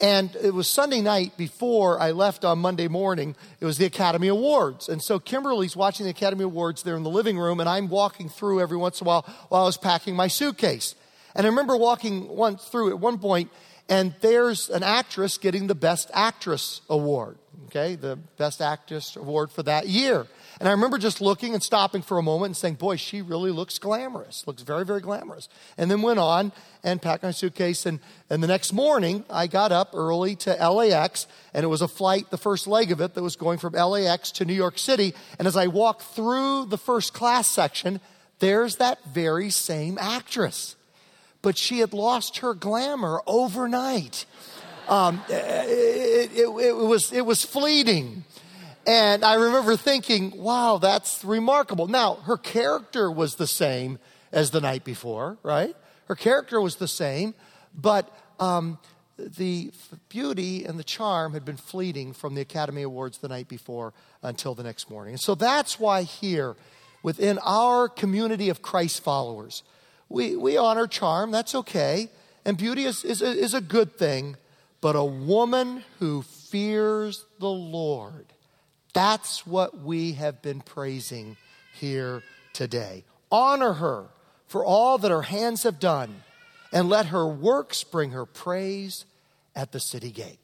And 0.00 0.34
it 0.42 0.52
was 0.52 0.68
Sunday 0.68 1.00
night 1.00 1.36
before 1.36 2.00
I 2.00 2.10
left 2.10 2.44
on 2.44 2.58
Monday 2.58 2.88
morning. 2.88 3.36
It 3.60 3.64
was 3.64 3.78
the 3.78 3.84
Academy 3.84 4.28
Awards. 4.28 4.88
And 4.88 5.00
so 5.00 5.18
Kimberly's 5.18 5.76
watching 5.76 6.04
the 6.04 6.10
Academy 6.10 6.44
Awards 6.44 6.82
there 6.82 6.96
in 6.96 7.04
the 7.04 7.10
living 7.10 7.38
room, 7.38 7.60
and 7.60 7.68
I'm 7.68 7.88
walking 7.88 8.28
through 8.28 8.60
every 8.60 8.76
once 8.76 9.00
in 9.00 9.06
a 9.06 9.08
while 9.08 9.22
while 9.48 9.62
I 9.62 9.66
was 9.66 9.76
packing 9.76 10.16
my 10.16 10.26
suitcase. 10.26 10.94
And 11.34 11.46
I 11.46 11.50
remember 11.50 11.76
walking 11.76 12.28
once 12.28 12.64
through 12.64 12.90
at 12.90 12.98
one 12.98 13.18
point, 13.18 13.50
and 13.88 14.14
there's 14.20 14.68
an 14.68 14.82
actress 14.82 15.38
getting 15.38 15.68
the 15.68 15.74
Best 15.74 16.10
Actress 16.12 16.80
Award, 16.88 17.38
okay, 17.66 17.94
the 17.94 18.16
Best 18.16 18.60
Actress 18.60 19.16
Award 19.16 19.52
for 19.52 19.62
that 19.62 19.88
year. 19.88 20.26
And 20.60 20.68
I 20.68 20.72
remember 20.72 20.98
just 20.98 21.20
looking 21.20 21.54
and 21.54 21.62
stopping 21.62 22.02
for 22.02 22.18
a 22.18 22.22
moment 22.22 22.50
and 22.50 22.56
saying, 22.56 22.74
Boy, 22.74 22.96
she 22.96 23.22
really 23.22 23.50
looks 23.50 23.78
glamorous, 23.78 24.46
looks 24.46 24.62
very, 24.62 24.84
very 24.84 25.00
glamorous. 25.00 25.48
And 25.76 25.90
then 25.90 26.02
went 26.02 26.18
on 26.18 26.52
and 26.82 27.00
packed 27.00 27.22
my 27.22 27.30
suitcase. 27.30 27.86
And, 27.86 28.00
and 28.30 28.42
the 28.42 28.46
next 28.46 28.72
morning, 28.72 29.24
I 29.28 29.46
got 29.46 29.72
up 29.72 29.90
early 29.94 30.36
to 30.36 30.52
LAX, 30.52 31.26
and 31.52 31.64
it 31.64 31.68
was 31.68 31.82
a 31.82 31.88
flight, 31.88 32.30
the 32.30 32.38
first 32.38 32.66
leg 32.66 32.92
of 32.92 33.00
it, 33.00 33.14
that 33.14 33.22
was 33.22 33.36
going 33.36 33.58
from 33.58 33.72
LAX 33.72 34.30
to 34.32 34.44
New 34.44 34.54
York 34.54 34.78
City. 34.78 35.14
And 35.38 35.48
as 35.48 35.56
I 35.56 35.66
walked 35.66 36.02
through 36.02 36.66
the 36.66 36.78
first 36.78 37.12
class 37.14 37.48
section, 37.48 38.00
there's 38.38 38.76
that 38.76 39.04
very 39.04 39.50
same 39.50 39.98
actress 39.98 40.76
but 41.44 41.58
she 41.58 41.80
had 41.80 41.92
lost 41.92 42.38
her 42.38 42.54
glamour 42.54 43.20
overnight. 43.26 44.24
Um, 44.88 45.22
it, 45.28 46.32
it, 46.32 46.48
it, 46.48 46.74
was, 46.74 47.12
it 47.12 47.24
was 47.24 47.44
fleeting. 47.44 48.24
And 48.86 49.24
I 49.24 49.34
remember 49.34 49.76
thinking, 49.76 50.36
wow, 50.36 50.78
that's 50.78 51.24
remarkable. 51.24 51.86
Now, 51.86 52.14
her 52.14 52.36
character 52.36 53.10
was 53.10 53.36
the 53.36 53.46
same 53.46 53.98
as 54.32 54.50
the 54.50 54.60
night 54.60 54.84
before, 54.84 55.38
right? 55.42 55.74
Her 56.06 56.14
character 56.14 56.60
was 56.60 56.76
the 56.76 56.88
same, 56.88 57.34
but 57.74 58.14
um, 58.38 58.78
the 59.16 59.72
beauty 60.08 60.64
and 60.64 60.78
the 60.78 60.84
charm 60.84 61.32
had 61.32 61.44
been 61.44 61.56
fleeting 61.56 62.12
from 62.12 62.34
the 62.34 62.42
Academy 62.42 62.82
Awards 62.82 63.18
the 63.18 63.28
night 63.28 63.48
before 63.48 63.94
until 64.22 64.54
the 64.54 64.62
next 64.62 64.90
morning. 64.90 65.14
And 65.14 65.20
so 65.20 65.34
that's 65.34 65.78
why 65.80 66.02
here, 66.02 66.56
within 67.02 67.38
our 67.38 67.88
community 67.88 68.48
of 68.48 68.60
Christ 68.60 69.02
followers, 69.02 69.62
we, 70.08 70.36
we 70.36 70.56
honor 70.56 70.86
charm, 70.86 71.30
that's 71.30 71.54
okay. 71.54 72.10
And 72.44 72.58
beauty 72.58 72.84
is, 72.84 73.04
is, 73.04 73.22
is 73.22 73.54
a 73.54 73.60
good 73.60 73.96
thing. 73.96 74.36
But 74.80 74.96
a 74.96 75.04
woman 75.04 75.82
who 75.98 76.20
fears 76.20 77.24
the 77.40 77.48
Lord, 77.48 78.26
that's 78.94 79.46
what 79.46 79.80
we 79.80 80.12
have 80.12 80.40
been 80.40 80.60
praising 80.60 81.36
here 81.74 82.22
today. 82.52 83.04
Honor 83.30 83.74
her 83.74 84.06
for 84.46 84.64
all 84.64 84.98
that 84.98 85.10
her 85.10 85.22
hands 85.22 85.64
have 85.64 85.80
done, 85.80 86.22
and 86.72 86.88
let 86.88 87.06
her 87.06 87.26
works 87.26 87.84
bring 87.84 88.10
her 88.10 88.24
praise 88.24 89.04
at 89.54 89.72
the 89.72 89.80
city 89.80 90.10
gate. 90.10 90.38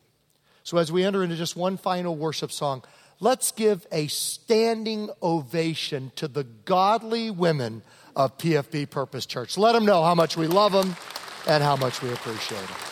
So, 0.64 0.78
as 0.78 0.92
we 0.92 1.04
enter 1.04 1.22
into 1.22 1.36
just 1.36 1.56
one 1.56 1.76
final 1.76 2.16
worship 2.16 2.52
song, 2.52 2.82
let's 3.20 3.52
give 3.52 3.86
a 3.92 4.08
standing 4.08 5.10
ovation 5.22 6.12
to 6.16 6.28
the 6.28 6.44
godly 6.44 7.30
women 7.30 7.82
of 8.16 8.36
PFB 8.38 8.90
Purpose 8.90 9.26
Church. 9.26 9.56
Let 9.56 9.72
them 9.72 9.86
know 9.86 10.02
how 10.02 10.14
much 10.14 10.36
we 10.36 10.46
love 10.46 10.72
them 10.72 10.96
and 11.46 11.62
how 11.62 11.76
much 11.76 12.02
we 12.02 12.12
appreciate 12.12 12.66
them. 12.66 12.89